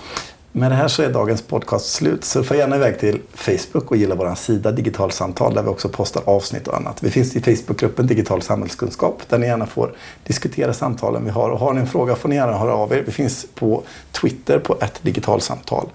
Med 0.58 0.70
det 0.70 0.74
här 0.74 0.88
så 0.88 1.02
är 1.02 1.12
dagens 1.12 1.42
podcast 1.42 1.92
slut. 1.92 2.24
Surfa 2.24 2.56
gärna 2.56 2.76
iväg 2.76 2.98
till 2.98 3.20
Facebook 3.34 3.90
och 3.90 3.96
gilla 3.96 4.14
vår 4.14 4.34
sida 4.34 4.72
Digitalsamtal 4.72 5.54
där 5.54 5.62
vi 5.62 5.68
också 5.68 5.88
postar 5.88 6.22
avsnitt 6.26 6.68
och 6.68 6.76
annat. 6.76 7.02
Vi 7.02 7.10
finns 7.10 7.36
i 7.36 7.40
Facebookgruppen 7.40 8.06
Digital 8.06 8.42
samhällskunskap 8.42 9.22
där 9.28 9.38
ni 9.38 9.46
gärna 9.46 9.66
får 9.66 9.92
diskutera 10.24 10.72
samtalen 10.72 11.24
vi 11.24 11.30
har. 11.30 11.50
Och 11.50 11.58
har 11.58 11.72
ni 11.72 11.80
en 11.80 11.86
fråga 11.86 12.16
får 12.16 12.28
ni 12.28 12.34
gärna 12.34 12.58
höra 12.58 12.74
av 12.74 12.92
er. 12.92 13.02
Vi 13.06 13.12
finns 13.12 13.46
på 13.54 13.82
Twitter 14.12 14.58
på 14.58 14.76
ett 14.80 15.02
digitalsamtal. 15.02 15.88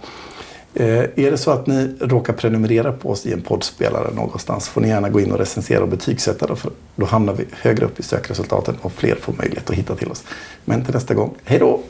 Eh, 0.74 1.00
är 1.00 1.32
det 1.32 1.38
så 1.38 1.52
att 1.52 1.68
ni 1.68 1.96
råkar 2.00 2.34
prenumerera 2.34 2.92
på 2.92 3.10
oss 3.10 3.26
i 3.26 3.34
en 3.34 3.42
poddspelare 3.42 4.14
någonstans 4.14 4.70
får 4.70 4.82
ni 4.82 4.88
gärna 4.88 5.10
gå 5.10 5.20
in 5.20 5.32
och 5.32 5.40
recensera 5.40 5.82
och 5.82 5.90
betygsätta. 5.90 6.48
Då, 6.48 6.56
för 6.56 6.72
då 6.96 7.06
hamnar 7.06 7.34
vi 7.34 7.46
högre 7.52 7.86
upp 7.86 8.00
i 8.00 8.04
sökresultaten 8.04 8.76
och 8.82 8.92
fler 8.92 9.16
får 9.16 9.34
möjlighet 9.34 9.70
att 9.70 9.76
hitta 9.76 9.96
till 9.96 10.12
oss. 10.12 10.24
Men 10.66 10.86
till 10.86 10.94
nästa 10.94 11.14
gång, 11.14 11.36
hej 11.44 11.60
då! 11.60 11.82